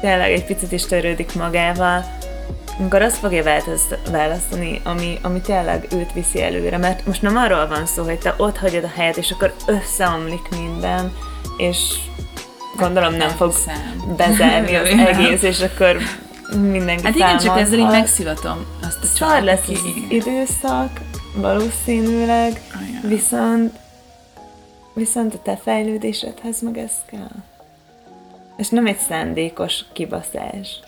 [0.00, 2.18] tényleg egy picit is törődik magával,
[2.80, 3.60] amikor azt fogja
[4.10, 6.78] választani, ami, ami tényleg őt viszi előre.
[6.78, 10.48] Mert most nem arról van szó, hogy te ott hagyod a helyet, és akkor összeomlik
[10.58, 11.12] minden,
[11.56, 11.78] és
[12.76, 13.52] gondolom nem fog
[14.16, 15.96] bezárni az egész, és akkor
[16.70, 19.78] mindenki Hát igen, csak ezzel így megszivatom azt a Szar lesz az
[20.08, 21.00] időszak,
[21.34, 22.60] valószínűleg,
[23.02, 23.78] viszont
[24.92, 27.30] viszont a te fejlődésedhez meg ez kell.
[28.56, 30.80] És nem egy szándékos kibaszás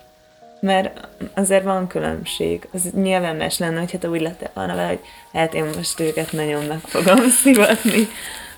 [0.62, 2.68] mert azért van különbség.
[2.72, 5.00] Az nyilván más lenne, hogyha te úgy lettél volna vele, hogy
[5.32, 8.08] hát én most őket nagyon meg fogom szivatni.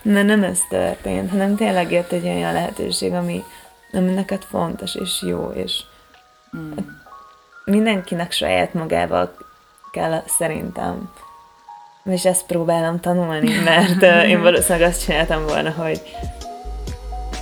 [0.02, 3.44] De nem ez történt, hanem tényleg jött egy olyan lehetőség, ami,
[3.92, 5.82] ami neked fontos és jó, és
[6.56, 6.72] mm.
[7.64, 9.36] mindenkinek saját magával
[9.92, 11.10] kell szerintem.
[12.04, 16.00] És ezt próbálom tanulni, mert én valószínűleg azt csináltam volna, hogy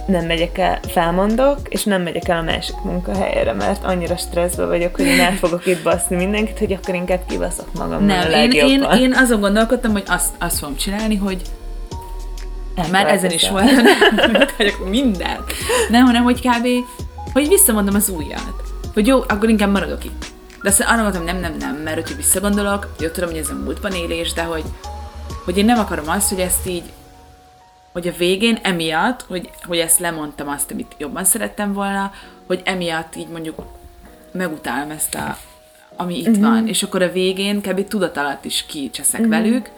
[0.07, 4.97] nem megyek el, felmondok, és nem megyek el a másik munkahelyre, mert annyira stresszben vagyok,
[4.97, 8.05] hogy én el fogok itt baszni mindenkit, hogy akkor inkább kibaszok magam.
[8.05, 11.43] Nem, én, én, én azon gondolkodtam, hogy azt, azt fogom csinálni, hogy
[12.75, 13.71] nem, már ezen is volt,
[14.57, 15.53] hagyok mindent.
[15.89, 16.67] Nem, hanem, hogy kb.
[17.33, 18.53] hogy visszamondom az újat.
[18.95, 20.25] Hogy jó, akkor inkább maradok itt.
[20.63, 23.63] De aztán arra mondtam, nem, nem, nem, mert hogyha visszagondolok, jó tudom, hogy ez a
[23.65, 24.65] múltban élés, de hogy,
[25.45, 26.83] hogy én nem akarom azt, hogy ezt így
[27.93, 32.13] hogy a végén emiatt, hogy, hogy ezt lemondtam azt, amit jobban szerettem volna,
[32.47, 33.63] hogy emiatt így mondjuk
[34.33, 35.37] megutálom ezt a,
[35.97, 36.45] ami itt uh-huh.
[36.45, 37.89] van, és akkor a végén kb.
[37.89, 39.37] tudat alatt is kicseszek uh-huh.
[39.37, 39.71] velük,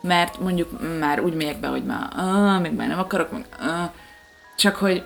[0.00, 3.90] mert mondjuk már úgy megyek be, hogy már, ah, még már nem akarok, meg, ah,
[4.56, 5.02] csak hogy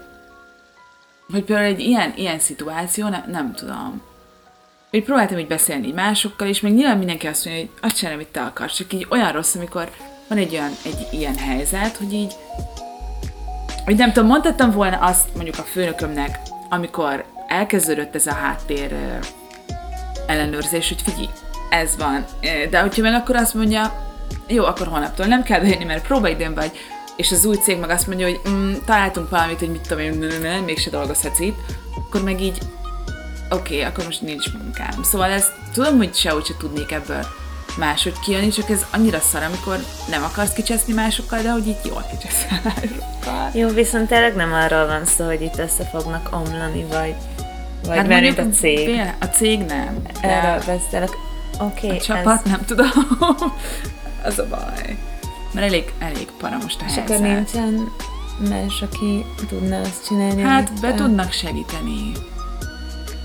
[1.33, 4.03] hogy például egy ilyen, ilyen szituáció, ne, nem tudom.
[4.91, 8.33] Hogy próbáltam így beszélni másokkal, és még nyilván mindenki azt mondja, hogy azt csinálom, amit
[8.33, 9.91] te akarsz, csak így olyan rossz, amikor
[10.33, 12.33] van egy olyan, egy ilyen helyzet, hogy így,
[13.85, 18.95] hogy nem tudom, mondhattam volna azt mondjuk a főnökömnek, amikor elkezdődött ez a háttér
[20.27, 21.29] ellenőrzés, hogy figyelj,
[21.71, 22.25] ez van.
[22.71, 24.13] De hogyha meg akkor azt mondja,
[24.47, 26.71] jó, akkor holnaptól nem kell bejönni, mert próbaidőn vagy,
[27.17, 30.63] és az új cég meg azt mondja, hogy mm, találtunk valamit, hogy mit tudom én,
[30.65, 31.59] mégse dolgozhatsz itt,
[31.97, 32.59] akkor meg így,
[33.51, 35.03] oké, okay, akkor most nincs munkám.
[35.03, 37.27] Szóval ez, tudom, hogy sehogy se tudnék ebből
[37.79, 42.05] máshogy kijönni, csak ez annyira szar, amikor nem akarsz kicseszni másokkal, de hogy itt jól
[42.11, 43.51] kicseszel másokkal.
[43.55, 47.15] Jó, viszont tényleg nem arról van szó, hogy itt össze fognak omlani, vagy,
[47.87, 49.01] vagy hát mert a cég.
[49.21, 50.03] A cég nem.
[50.21, 50.29] De...
[50.29, 51.11] Erről beszélek.
[51.61, 52.05] Oké, A ez...
[52.05, 52.91] csapat, nem tudom.
[54.25, 54.97] Az a baj.
[55.53, 57.11] Mert elég, elég para most a És helyzet.
[57.11, 57.93] akkor nincsen
[58.49, 60.43] más, aki tudna azt csinálni.
[60.43, 62.13] Hát be te- tudnak segíteni.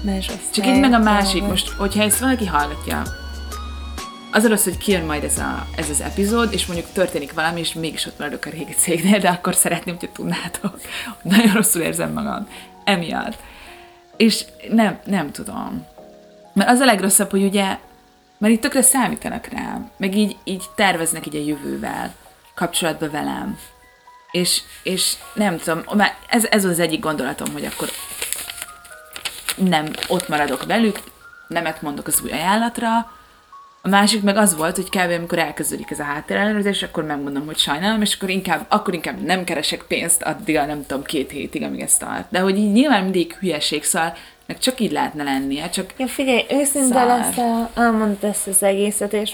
[0.01, 3.01] Más Csak így meg a másik, most, hogyha ezt valaki hallgatja,
[4.31, 7.73] az az, hogy kijön majd ez, a, ez az epizód, és mondjuk történik valami, és
[7.73, 10.79] mégis ott maradok a régi cégnél, de akkor szeretném, hogyha tudnátok.
[11.21, 12.47] Nagyon rosszul érzem magam.
[12.83, 13.37] Emiatt.
[14.17, 15.85] És nem, nem tudom.
[16.53, 17.77] Mert az a legrosszabb, hogy ugye,
[18.37, 22.13] mert itt tökre számítanak rám, meg így, így terveznek így a jövővel,
[22.55, 23.57] kapcsolatban velem.
[24.31, 27.89] És, és nem tudom, már ez, ez az egyik gondolatom, hogy akkor
[29.55, 30.99] nem ott maradok velük,
[31.47, 33.11] nemet mondok az új ajánlatra.
[33.81, 35.11] A másik meg az volt, hogy kb.
[35.11, 39.43] amikor elkezdődik ez a háttérellenőrzés, akkor megmondom, hogy sajnálom, és akkor inkább, akkor inkább nem
[39.43, 42.25] keresek pénzt addig a nem tudom két hétig, amíg ez tart.
[42.29, 44.13] De hogy így nyilván mindig hülyeség, szóval
[44.45, 47.05] meg csak így lehetne lennie, csak Ja, figyelj, őszinte Szar.
[47.05, 47.37] lesz,
[47.75, 49.33] elmondta ezt az egészet, és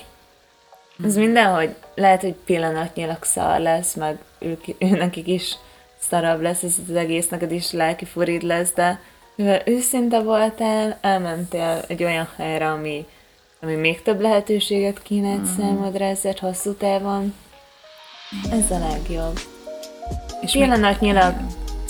[1.04, 5.56] ez mindenhogy lehet, hogy pillanatnyilag szar lesz, meg ők, ő nekik is
[6.10, 9.00] szarabb lesz ez az egész, neked is lelki furid lesz, de
[9.36, 13.06] mivel őszinte voltál, elmentél egy olyan helyre, ami,
[13.64, 15.56] ami még több lehetőséget kínált mm.
[15.58, 17.34] számodra, ezért hosszú távon.
[18.52, 19.40] Ez a legjobb.
[20.42, 21.34] és Pillanatnyilag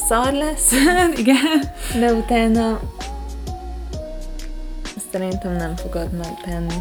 [0.08, 0.72] szar lesz,
[1.18, 1.72] igen.
[2.00, 2.80] de utána
[4.84, 6.76] ezt szerintem nem fogod megtenni.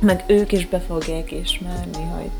[0.00, 2.30] Meg ők is be fogják ismerni, hogy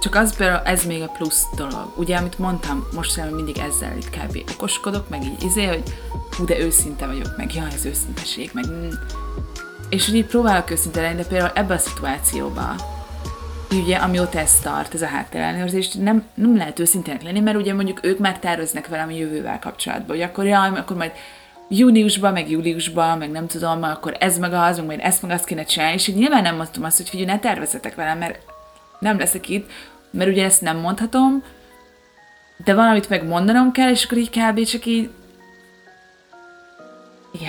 [0.00, 1.92] Csak az például, ez még a plusz dolog.
[1.96, 4.50] Ugye, amit mondtam, most szerintem mindig ezzel itt kb.
[4.54, 5.82] okoskodok, meg így izé, hogy
[6.36, 8.88] hú, de őszinte vagyok, meg jaj, ez őszinteség, meg mm.
[9.88, 12.74] És hogy így próbálok őszinte lenni, de például ebben a szituációban,
[13.70, 18.04] ugye, amióta ez tart, ez a háttérellenőrzés, nem, nem lehet őszintének lenni, mert ugye mondjuk
[18.04, 21.12] ők már terveznek velem a jövővel kapcsolatban, hogy akkor jaj, akkor majd
[21.68, 25.44] júniusban, meg júliusban, meg nem tudom, akkor ez meg az, meg majd ezt meg azt
[25.44, 28.38] kéne csinálni, és így nyilván nem mondtam azt, hogy figyelj, ne tervezzetek velem, mert
[28.98, 29.70] nem leszek itt,
[30.10, 31.42] mert ugye ezt nem mondhatom,
[32.64, 34.64] de valamit meg mondanom kell, és akkor így kb.
[34.64, 35.10] csak így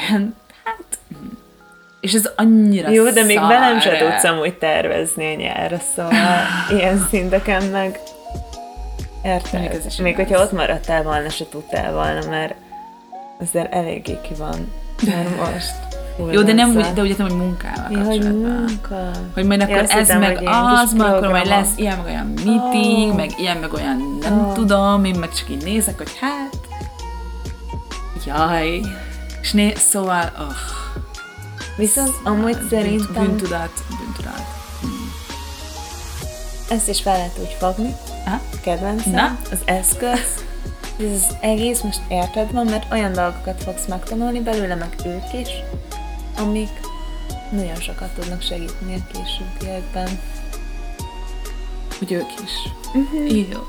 [0.09, 0.23] hm.
[1.99, 3.47] És ez annyira Jó, de még szar.
[3.47, 6.13] velem se tudsz amúgy tervezni a nyárra, szóval
[6.77, 7.99] ilyen szinteken meg
[9.23, 9.59] érted?
[9.59, 12.55] Még ez Még hogyha ott maradtál volna, se tudtál volna, mert
[13.41, 14.71] azért eléggé ki van.
[15.07, 15.73] Már most.
[16.31, 19.11] Jó, de nem úgy, de ugye nem, hogy munkával Ja, hogy munka.
[19.33, 23.11] Hogy majd akkor azt ez meg az, meg akkor majd lesz ilyen meg olyan meeting,
[23.11, 23.15] Ó.
[23.15, 24.51] meg ilyen meg olyan nem Ó.
[24.51, 26.57] tudom, én meg csak így nézek, hogy hát,
[28.25, 28.81] jaj.
[29.41, 30.45] És né, szóval, oh,
[31.79, 34.43] Viszont amúgy bűnt- szerintem Bűntudat, bűntudat.
[36.69, 38.39] ezt is fel lehet úgy fogni, Aha.
[38.61, 39.37] kedvencem, Na?
[39.51, 40.19] az eszköz,
[40.99, 45.49] ez az egész most érted van, mert olyan dolgokat fogsz megtanulni belőle, meg ők is,
[46.37, 46.69] amik
[47.51, 50.19] nagyon sokat tudnak segíteni a későbbiekben.
[51.99, 52.51] Hogy ők is.
[52.93, 53.35] Mhm.
[53.51, 53.59] Jó.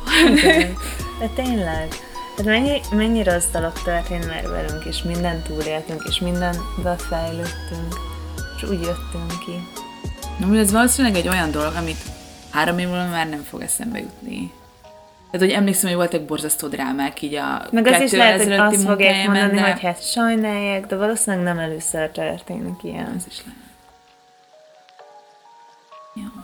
[1.20, 2.09] De tényleg, hát
[2.44, 7.94] mennyi, mennyi rossz dolog történt már velünk, és mindent túléltünk, és mindenbe fejlődtünk,
[8.56, 9.68] és úgy jöttünk ki.
[10.38, 12.02] Na, ez valószínűleg egy olyan dolog, amit
[12.50, 14.52] három év múlva már nem fog eszembe jutni.
[15.30, 18.82] Tehát, hogy emlékszem, hogy voltak borzasztó drámák így a Meg az is lehet, hogy azt
[18.82, 23.14] fogják mondani, de- hogy hát sajnálják, de valószínűleg nem először történik ilyen.
[23.16, 23.60] Ez is lehet.
[26.14, 26.42] Jó.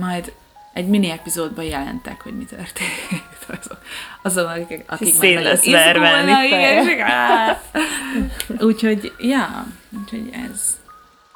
[0.00, 0.32] Majd
[0.72, 2.90] egy mini epizódban jelentek, hogy mi történt.
[3.62, 3.78] Azok,
[4.22, 6.32] azok akik, akik Szét már lesz vervelni.
[8.58, 9.66] Úgyhogy, ja,
[10.00, 10.78] úgyhogy ez,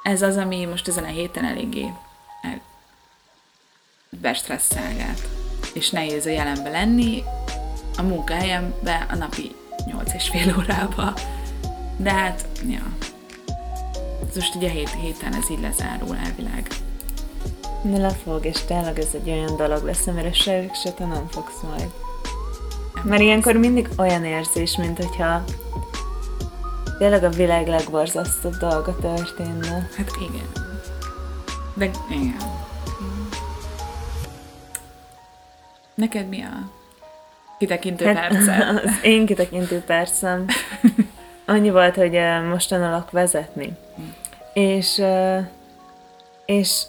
[0.03, 1.93] ez az, ami most ezen a héten eléggé
[2.43, 2.63] el-
[4.21, 5.21] bestresszelgát.
[5.75, 7.23] És nehéz a jelenbe lenni,
[7.97, 9.55] a munkahelyembe a napi
[9.87, 11.15] 8 és fél órába.
[11.97, 12.83] De hát, ja.
[14.29, 16.69] Ez most ugye hét, héten ez így lezárul elvileg.
[17.83, 21.61] De lefog, és tényleg ez egy olyan dolog lesz, amire se se te nem fogsz
[21.63, 21.91] majd.
[23.05, 25.45] Mert ilyenkor mindig olyan érzés, mint hogyha
[26.99, 29.89] tényleg a világ legborzasztóbb dolga történne.
[29.97, 30.49] Hát igen.
[31.75, 32.37] De igen.
[35.95, 36.71] Neked mi a
[37.59, 38.85] kitekintő Hát, percet?
[38.85, 40.45] az én kitekintő percem
[41.47, 43.77] annyi volt, hogy most tanulok vezetni.
[44.53, 45.03] És,
[46.47, 46.83] és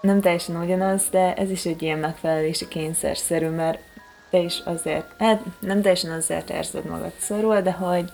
[0.00, 3.78] nem teljesen ugyanaz, de ez is egy ilyen megfelelési kényszerszerű, mert
[4.30, 8.12] te is azért, hát nem teljesen azért érzed magad szorul, de hogy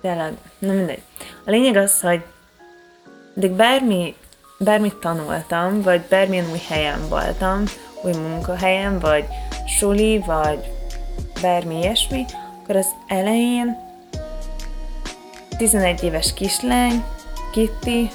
[0.00, 1.02] tényleg, na mindegy.
[1.44, 2.22] A lényeg az, hogy
[3.34, 4.14] de bármi,
[4.58, 7.62] bármit tanultam, vagy bármilyen új helyen voltam,
[8.02, 9.24] új munkahelyen, vagy
[9.78, 10.58] suli, vagy
[11.42, 12.24] bármi ilyesmi,
[12.62, 13.78] akkor az elején
[15.56, 17.04] 11 éves kislány,
[17.52, 18.10] Kitty,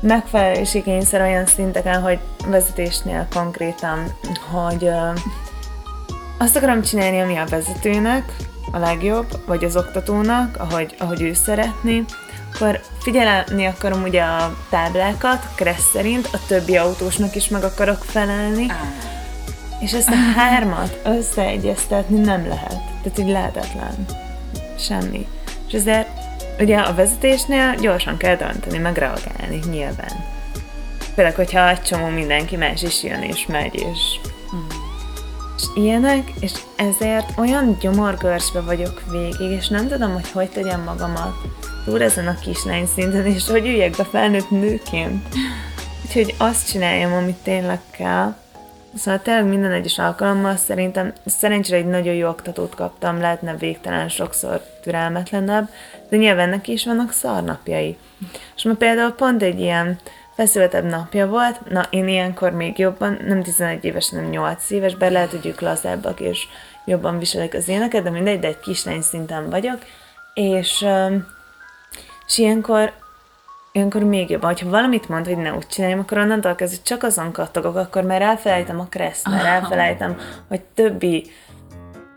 [0.00, 4.14] megfelelési kényszer olyan szinteken, hogy vezetésnél konkrétan,
[4.50, 4.90] hogy
[6.38, 8.32] azt akarom csinálni, ami a vezetőnek
[8.72, 12.04] a legjobb, vagy az oktatónak, ahogy, ahogy ő szeretné,
[12.54, 18.66] akkor figyelni akarom ugye a táblákat, kereszt szerint, a többi autósnak is meg akarok felelni,
[19.80, 22.80] és ezt a hármat összeegyeztetni nem lehet.
[23.02, 24.04] Tehát így lehetetlen.
[24.78, 25.26] Semmi.
[25.66, 26.08] És ezért
[26.58, 30.24] ugye a vezetésnél gyorsan kell dönteni, meg reagálni, nyilván.
[31.14, 34.20] Főleg, hogyha egy csomó mindenki más is jön és megy, és.
[35.58, 41.34] És ilyenek, és ezért olyan gyomorgörsbe vagyok végig, és nem tudom, hogy hogy tegyem magamat
[41.84, 45.26] túl ezen a kislány szinten, és hogy üljek be felnőtt nőként.
[46.06, 48.34] Úgyhogy azt csináljam, amit tényleg kell.
[48.96, 54.62] Szóval tényleg minden egyes alkalommal szerintem szerencsére egy nagyon jó oktatót kaptam, lehetne végtelen sokszor
[54.82, 55.68] türelmetlenebb,
[56.08, 57.96] de nyilván neki is vannak szarnapjai.
[58.56, 59.98] És ma például pont egy ilyen
[60.38, 65.10] feszültebb napja volt, na én ilyenkor még jobban, nem 11 éves, hanem 8 éves, bár
[65.10, 66.46] lehet, hogy ők lazábbak és
[66.84, 69.78] jobban viselik az éneket, de mindegy, de egy kislány szinten vagyok,
[70.34, 70.86] és
[72.26, 72.92] és ilyenkor,
[73.72, 77.32] ilyenkor még jobban, hogyha valamit mond, hogy ne úgy csináljam, akkor onnantól kezdve csak azon
[77.32, 80.16] kattogok, akkor már elfelejtem a kreszt, már elfelejtem,
[80.48, 81.30] hogy többi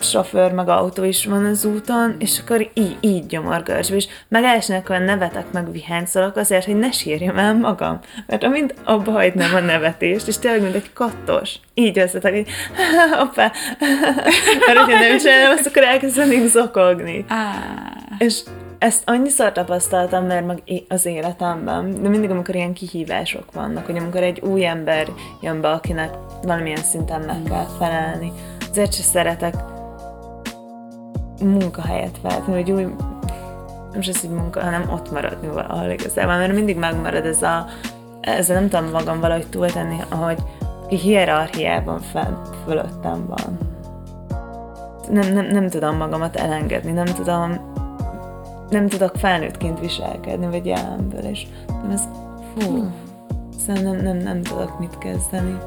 [0.01, 5.03] sofőr meg autó is van az úton, és akkor így, így gyomorgörsbe, és megállásnak olyan
[5.03, 7.99] nevetek meg vihányszolok azért, hogy ne sírjam el magam.
[8.27, 12.47] Mert amint abba hagynám a nevetést, és tényleg mint egy kattos, így összetek, hogy
[13.19, 13.51] hoppá,
[14.67, 17.25] mert hogyha nem csinálom, azt akkor elkezdenék zokogni.
[18.17, 18.39] És
[18.81, 24.23] ezt annyiszor tapasztaltam, mert meg az életemben, de mindig, amikor ilyen kihívások vannak, hogy amikor
[24.23, 25.07] egy új ember
[25.41, 28.31] jön be, akinek valamilyen szinten meg kell felelni,
[28.71, 29.53] azért se szeretek
[31.41, 32.83] munkahelyet váltani, hogy új,
[33.91, 37.65] nem is az, hogy munka, hanem ott maradni valahol igazából, mert mindig megmarad ez a,
[38.21, 40.37] ezzel nem tudom magam valahogy túltenni, ahogy
[40.87, 42.33] ki hierarchiában fenn,
[42.65, 43.57] fölöttem van.
[45.09, 47.69] Nem, nem, nem tudom magamat elengedni, nem tudom
[48.69, 52.01] nem tudok felnőttként viselkedni, vagy jelenből, és nem ez,
[52.55, 52.91] fú,
[53.65, 55.57] szóval nem, nem, nem tudok mit kezdeni.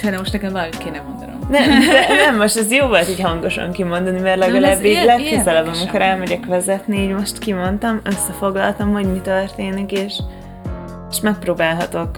[0.00, 1.38] Te most nekem valamit kéne mondanom.
[1.48, 6.02] Nem, de, nem, most ez jó volt így hangosan kimondani, mert legalább így legközelebb, amikor
[6.02, 10.12] elmegyek vezetni, így most kimondtam, összefoglaltam, hogy mi történik, és,
[11.10, 12.10] és megpróbálhatok,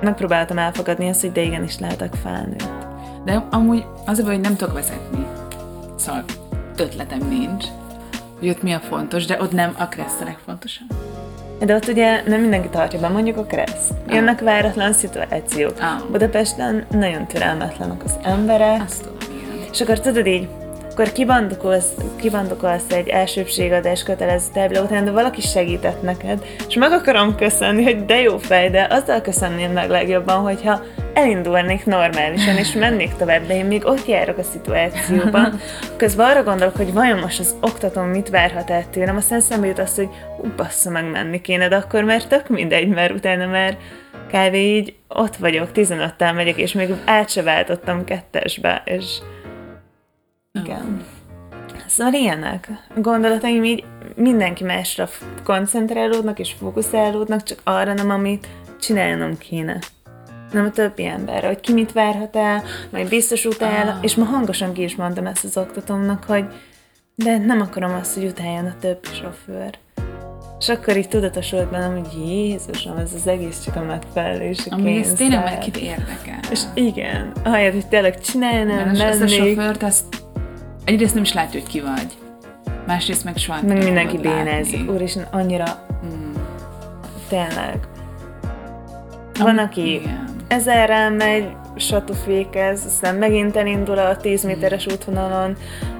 [0.00, 2.68] megpróbáltam elfogadni azt, hogy de igenis lehetek felnőtt.
[3.24, 5.26] De amúgy az a baj, hogy nem tudok vezetni.
[5.96, 6.24] Szóval
[6.76, 7.64] ötletem nincs,
[8.38, 11.09] hogy ott mi a fontos, de ott nem a kressz a legfontosabb.
[11.64, 13.90] De ott ugye nem mindenki tartja be, mondjuk a kressz.
[14.08, 14.14] Ah.
[14.14, 15.74] Jönnek váratlan szituációk.
[15.80, 16.10] Ah.
[16.10, 18.82] Budapesten nagyon türelmetlenek az emberek.
[18.86, 19.68] Azt tudom, igen.
[19.72, 20.48] És akkor tudod így,
[20.90, 27.36] akkor kibandokolsz, kibandokolsz egy elsőbségadás kötelező tábla után, de valaki segített neked, és meg akarom
[27.36, 30.80] köszönni, hogy de jó fej, de azzal köszönném meg legjobban, hogyha
[31.14, 35.60] elindulnék normálisan, és mennék tovább, de én még ott járok a szituációban.
[35.96, 39.78] Közben arra gondolok, hogy vajon most az oktatóm mit várhat el tőlem, aztán szembe jut
[39.78, 40.08] azt, hogy
[40.38, 43.76] ú, bassza meg menni kéne, de akkor már tök mindegy, mert utána már
[44.32, 44.54] kb.
[44.54, 49.18] így ott vagyok, 15-tel megyek, és még át se váltottam kettesbe, és
[50.52, 51.04] igen.
[51.86, 52.68] Szóval ilyenek.
[52.96, 53.84] Gondolataim így
[54.14, 55.08] mindenki másra
[55.44, 58.48] koncentrálódnak és fókuszálódnak, csak arra nem, amit
[58.80, 59.78] csinálnom kéne.
[60.52, 63.94] Nem a többi emberre, hogy ki mit várhat el, majd biztos utál, ah.
[64.00, 66.44] és ma hangosan ki is mondtam ezt az oktatómnak, hogy
[67.14, 69.78] de nem akarom azt, hogy utáljon a többi sofőr.
[70.58, 75.12] És akkor így tudatosult bennem, hogy Jézusom, ez az egész csak a megfelelési Ami ez
[75.12, 76.40] tényleg meg kit érdekel.
[76.50, 79.02] És igen, ahelyett, hogy tényleg csinálnám, mennék.
[79.02, 80.04] Ezt a sofőrt, ezt
[80.84, 82.18] egyrészt nem is látja, hogy ki vagy.
[82.86, 84.90] Másrészt meg soha Meg mindenki bénázik.
[84.90, 85.86] Úristen, annyira...
[86.06, 86.32] Mm,
[87.28, 87.88] tényleg.
[89.38, 90.39] Van, aki igen.
[90.50, 95.56] Ezerrel megy, satufékez, aztán megint elindul a 10 méteres útvonalon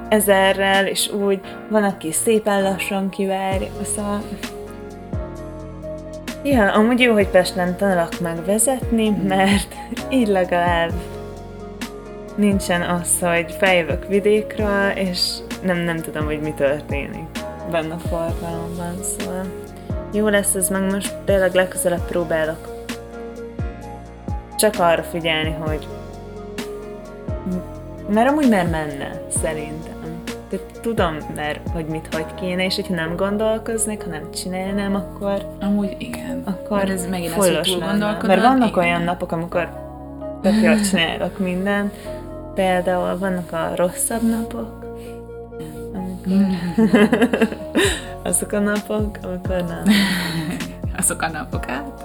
[0.08, 4.22] ezerrel, és úgy van, aki szépen lassan kivárja, szóval...
[6.44, 9.26] Ja, amúgy jó, hogy Pesten tanulok meg vezetni, mm.
[9.26, 9.74] mert
[10.10, 10.92] így legalább
[12.34, 17.28] nincsen az, hogy feljövök vidékről, és nem, nem tudom, hogy mi történik
[17.70, 19.44] benne a forgalomban, szóval
[20.12, 22.69] jó lesz ez, meg most tényleg legközelebb próbálok
[24.60, 25.88] csak arra figyelni, hogy
[28.08, 30.22] mert amúgy már menne, szerintem.
[30.48, 35.56] Tehát tudom mert hogy mit hogy kéne, és hogyha nem gondolkoznék, ha nem csinálnám, akkor...
[35.60, 36.42] Amúgy igen.
[36.44, 37.78] Akkor ez megint az, hogy
[38.22, 38.84] Mert vannak igen.
[38.84, 39.68] olyan napok, amikor
[40.42, 41.94] tök jól csinálok mindent,
[42.54, 44.78] Például vannak a rosszabb napok,
[48.22, 49.84] Azok a napok, amikor nem.
[50.98, 52.04] Azok a napok át.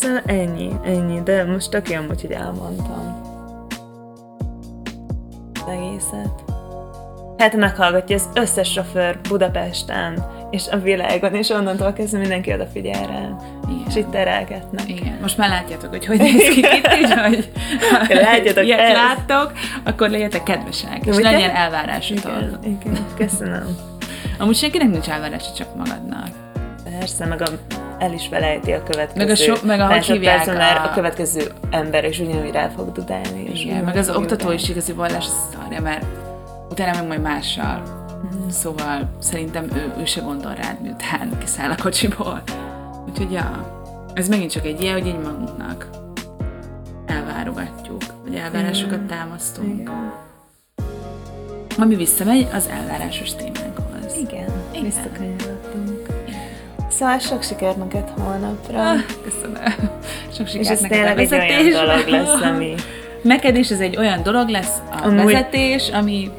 [0.00, 3.22] Szóval ennyi, ennyi, de most tök jó, hogy elmondtam
[5.54, 6.42] az egészet.
[7.38, 13.36] Hát meghallgatja az összes sofőr Budapesten, és a világon, és onnantól kezdve mindenki odafigyel rá.
[13.68, 13.84] Igen.
[13.88, 14.88] És itt terelgetnek.
[14.88, 15.18] Igen.
[15.20, 16.86] Most már látjátok, hogy hogy néz ki itt,
[18.06, 18.94] hogy látjátok ilyet ezt.
[18.94, 19.52] láttok,
[19.84, 21.30] akkor legyetek kedvesek, és Ugye?
[21.30, 22.32] legyen elvárásotok.
[22.62, 23.76] Igen, igen, köszönöm.
[24.38, 26.28] Amúgy senkinek nincs elvárása, csak magadnak.
[26.98, 27.46] Persze, meg a,
[27.98, 30.84] el is felejti a következő meg a, so, meg a, hívják a...
[30.84, 33.50] a következő ember, és ugyanúgy rá fog dudálni.
[33.52, 36.04] És Igen, meg az oktató is igazi vallás szarja, mert
[36.70, 37.82] utána meg majd mással.
[38.26, 38.48] Mm.
[38.48, 42.42] Szóval szerintem ő, ő se gondol rád, miután kiszáll a kocsiból.
[43.08, 43.76] Úgyhogy ja,
[44.14, 45.88] ez megint csak egy ilyen, hogy így magunknak
[47.06, 49.80] elvárogatjuk, vagy elvárásokat támasztunk.
[49.80, 50.12] Igen.
[51.78, 54.16] Ami visszamegy az elvárásos témánkhoz.
[54.16, 54.84] Igen, Igen.
[54.84, 55.57] visszakanyarodtunk.
[56.88, 58.90] Szóval sok sikert neked holnapra.
[58.90, 59.90] Ah, köszönöm.
[60.32, 62.74] Sok sikert És ez tényleg egy olyan dolog lesz, ami...
[63.22, 65.24] Neked is ez egy olyan dolog lesz a Amúgy...
[65.24, 66.30] vezetés, ami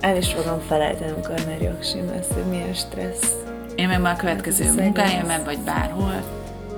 [0.00, 3.32] el is fogom felejteni, amikor már jogsim lesz, hogy milyen stressz.
[3.74, 6.22] Én meg már a következő munkájában, vagy bárhol,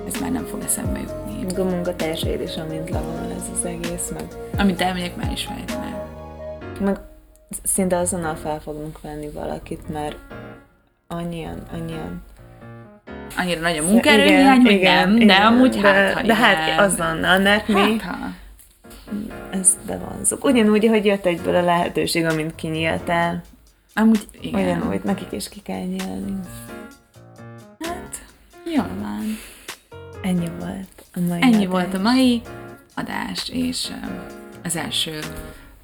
[0.07, 1.61] ez már nem fog eszembe jutni.
[1.61, 4.25] A munkatársaid is, amint levonul ez az egész, meg...
[4.57, 5.95] Amint elmegyek, már is fejtenek.
[6.79, 6.97] Meg
[7.63, 10.15] szinte azonnal fel fogunk venni valakit, mert
[11.07, 12.23] annyian, annyian
[13.37, 17.39] annyira nagy a munkaerőhiány, hogy nem, igen, de amúgy de, hát, ha De hát azonnal,
[17.39, 17.99] mert mi...
[17.99, 18.29] Hát, ha
[19.49, 20.45] ezt bevonzuk.
[20.45, 23.43] Ugyanúgy, hogy jött egyből a lehetőség, amint kinyíltál.
[23.93, 24.61] Amúgy igen.
[24.61, 26.39] Ugyanúgy, nekik is ki kell nyílni.
[27.79, 28.21] Hát,
[28.75, 29.37] jól van.
[30.21, 31.67] Ennyi volt a mai Ennyi adás.
[31.67, 32.41] volt a mai
[32.95, 33.87] adás, és
[34.63, 35.19] az első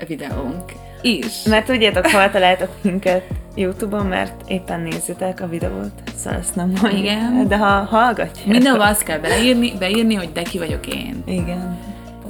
[0.07, 0.71] videónk
[1.01, 1.43] is.
[1.43, 3.23] Mert tudjátok, hol találtok minket
[3.55, 7.03] YouTube-on, mert éppen nézitek a videót, szóval ezt nem mondjuk.
[7.03, 7.47] Igen.
[7.47, 8.45] De ha hallgatjátok.
[8.51, 11.23] Mindenhol azt kell beírni, beírni, hogy de ki vagyok én.
[11.25, 11.77] Igen.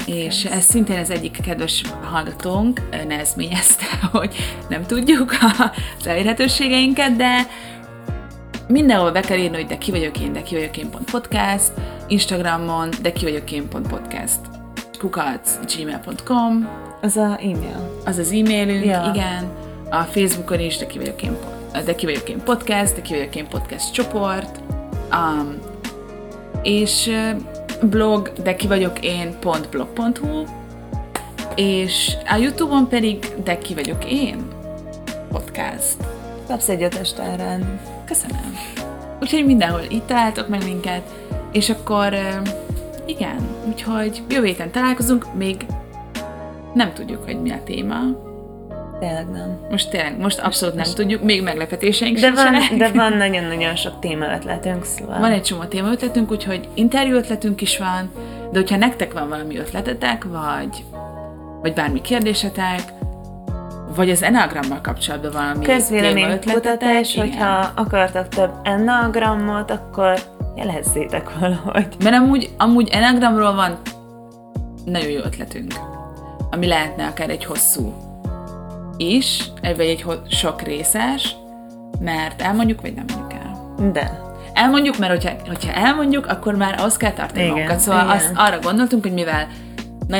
[0.05, 4.36] És ez szintén az egyik kedves hallgatónk nehezményezte, hogy
[4.70, 5.32] nem tudjuk
[5.99, 7.47] az elérhetőségeinket, de
[8.68, 11.72] mindenhol be kell írni, hogy de ki vagyok én, de ki vagyok én pont podcast,
[12.07, 14.39] Instagramon, de ki vagyok én pont podcast,
[14.99, 16.70] kukac, gmail.com.
[17.04, 18.01] Az a e-mail.
[18.06, 19.12] Az az e-mailünk, ja.
[19.14, 19.51] igen.
[19.89, 21.38] A Facebookon is, de ki vagyok én,
[21.86, 24.60] de ki vagyok én podcast, de ki vagyok én podcast csoport.
[25.12, 25.60] Um,
[26.62, 27.10] és
[27.82, 29.38] blog, de ki vagyok én,
[29.70, 30.43] blog.hu,
[31.56, 34.47] és a Youtube-on pedig, de ki vagyok én,
[35.32, 35.95] podcast.
[36.47, 37.14] Kapsz egy ötös
[38.06, 38.58] Köszönöm.
[39.22, 41.14] Úgyhogy mindenhol itt találtok meg minket,
[41.51, 42.14] és akkor
[43.06, 45.66] igen, úgyhogy jövő héten találkozunk, még
[46.74, 47.98] nem tudjuk, hogy mi a téma.
[49.00, 49.60] Tényleg nem.
[49.70, 54.00] Most tényleg, most abszolút most, nem tudjuk, még meglepetéseink de van, De van nagyon-nagyon sok
[54.00, 55.20] témaötletünk, szóval.
[55.20, 58.12] Van egy csomó témaötletünk, úgyhogy interjú ötletünk is van,
[58.52, 60.84] de hogyha nektek van valami ötletetek, vagy,
[61.62, 62.82] vagy bármi kérdésetek,
[63.96, 70.20] vagy az enagrammal kapcsolatban valami Közvéleménykutatás, hogyha akartak több enagramot, akkor
[70.56, 71.88] jelezzétek valahogy.
[72.04, 73.78] Mert amúgy, amúgy enagramról van
[74.86, 75.74] nagyon jó ötletünk,
[76.54, 77.94] ami lehetne akár egy hosszú
[78.98, 81.36] is, vagy egy sok részes,
[82.00, 83.92] mert elmondjuk, vagy nem mondjuk el.
[83.92, 84.22] De.
[84.54, 87.80] Elmondjuk, mert hogyha, hogyha elmondjuk, akkor már ahhoz kell tartani magunkat.
[87.80, 88.16] Szóval igen.
[88.16, 89.48] Azt, arra gondoltunk, hogy mivel
[90.08, 90.18] na,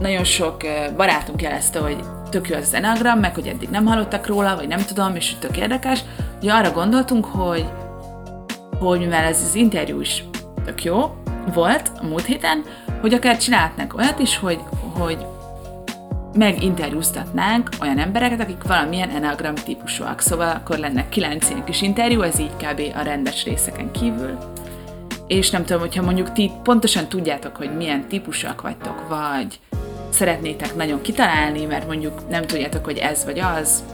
[0.00, 0.56] nagyon sok
[0.96, 1.96] barátunk jelezte, hogy
[2.30, 5.56] tök jó az Enagram, meg hogy eddig nem hallottak róla, vagy nem tudom, és tök
[5.56, 6.00] érdekes,
[6.40, 7.68] hogy arra gondoltunk, hogy,
[8.78, 10.24] hogy mivel ez az interjú is
[10.64, 11.14] tök jó
[11.54, 12.62] volt a múlt héten,
[13.00, 14.60] hogy akár csinálhatnánk olyat is, hogy,
[14.92, 15.26] hogy
[16.34, 20.20] meginterjúztatnánk olyan embereket, akik valamilyen enagram típusúak.
[20.20, 22.80] Szóval akkor lenne kilenc ilyen kis interjú, ez így kb.
[22.96, 24.38] a rendes részeken kívül.
[25.26, 29.60] És nem tudom, hogyha mondjuk ti pontosan tudjátok, hogy milyen típusúak vagytok, vagy
[30.10, 33.84] szeretnétek nagyon kitalálni, mert mondjuk nem tudjátok, hogy ez vagy az,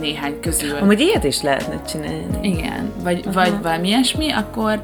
[0.00, 0.76] néhány közül.
[0.76, 2.48] Amúgy ilyet is lehetne csinálni.
[2.48, 3.32] Igen, vagy, Aha.
[3.32, 4.80] vagy valami ilyesmi, akkor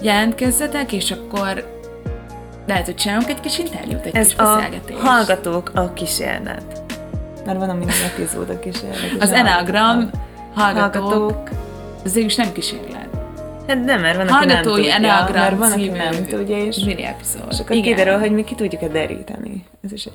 [0.00, 1.75] jelentkezzetek, és akkor
[2.66, 4.62] lehet, hogy csinálunk egy kis interjút, egy Ez kis a
[4.98, 6.82] hallgatók a kísérlet.
[7.46, 9.16] Mert van a minden epizód a kísérlet.
[9.20, 10.10] Az, Enneagram
[10.54, 11.48] hallgatók, hallgatók.
[12.04, 13.08] Ez is nem kísérlet.
[13.66, 14.98] Hát nem, mert van, aki nem tudja.
[15.00, 17.46] mert van, aki nem tudja, és, mini epizód.
[17.50, 17.96] és akkor Igen.
[17.96, 19.66] kiderül, hogy mi ki tudjuk-e deríteni.
[19.84, 20.12] Ez is egy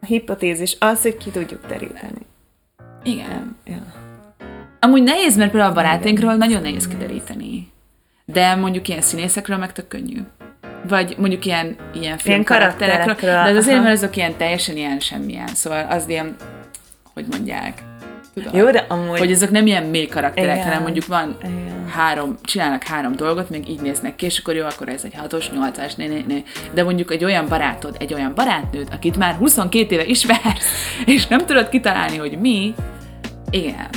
[0.00, 2.26] a hipotézis az, hogy ki tudjuk deríteni.
[3.02, 3.56] Igen.
[3.64, 3.82] Ja.
[4.80, 7.72] Amúgy nehéz, mert például a barátainkról nagyon nehéz kideríteni.
[8.24, 10.20] De mondjuk ilyen színészekről meg tök könnyű.
[10.88, 13.84] Vagy mondjuk ilyen, ilyen film karakterekről, karakterekről, de az azért, aha.
[13.84, 16.36] mert azok ilyen teljesen ilyen semmilyen, szóval az ilyen,
[17.14, 17.82] hogy mondják,
[18.34, 19.18] tudod, Jó, de amúgy...
[19.18, 20.66] hogy azok nem ilyen mély karakterek, Igen.
[20.66, 21.88] hanem mondjuk van Igen.
[21.88, 25.50] három, csinálnak három dolgot, még így néznek ki, és akkor jó, akkor ez egy hatos,
[25.50, 26.44] nyolcas, né, né, né.
[26.74, 30.66] De mondjuk egy olyan barátod, egy olyan barátnőd, akit már 22 éve ismersz,
[31.04, 32.74] és nem tudod kitalálni, hogy mi,
[33.50, 33.88] igen.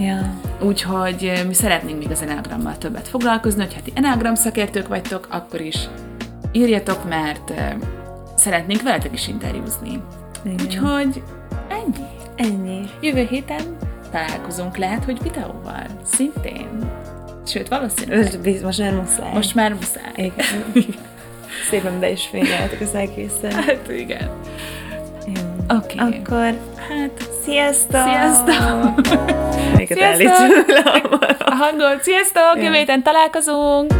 [0.00, 0.40] Ja.
[0.60, 5.60] Úgyhogy mi szeretnénk még az Enneagrammal többet foglalkozni, hogy hát ti Enneagram szakértők vagytok, akkor
[5.60, 5.76] is
[6.52, 7.54] írjatok, mert ö,
[8.36, 10.02] szeretnénk veletek is interjúzni.
[10.44, 10.66] Igen.
[10.66, 11.22] Úgyhogy
[11.68, 12.06] ennyi.
[12.36, 12.84] Ennyi.
[13.00, 13.76] Jövő héten
[14.10, 15.86] találkozunk, lehet, hogy videóval.
[16.04, 16.90] Szintén.
[17.46, 18.62] Sőt, valószínűleg.
[18.62, 19.32] Most, már muszáj.
[19.32, 20.12] Most már muszáj.
[20.14, 20.72] Igen.
[21.70, 23.52] Szépen be is fényeltek az egészet.
[23.52, 24.30] Hát igen.
[25.68, 25.98] Oké.
[25.98, 26.58] Akkor
[26.88, 28.00] Hát, sziasztok!
[28.00, 29.06] Sziasztok!
[30.16, 31.18] Sziasztok!
[31.38, 32.62] a hangot, sziasztok!
[32.62, 33.92] Jövő találkozunk!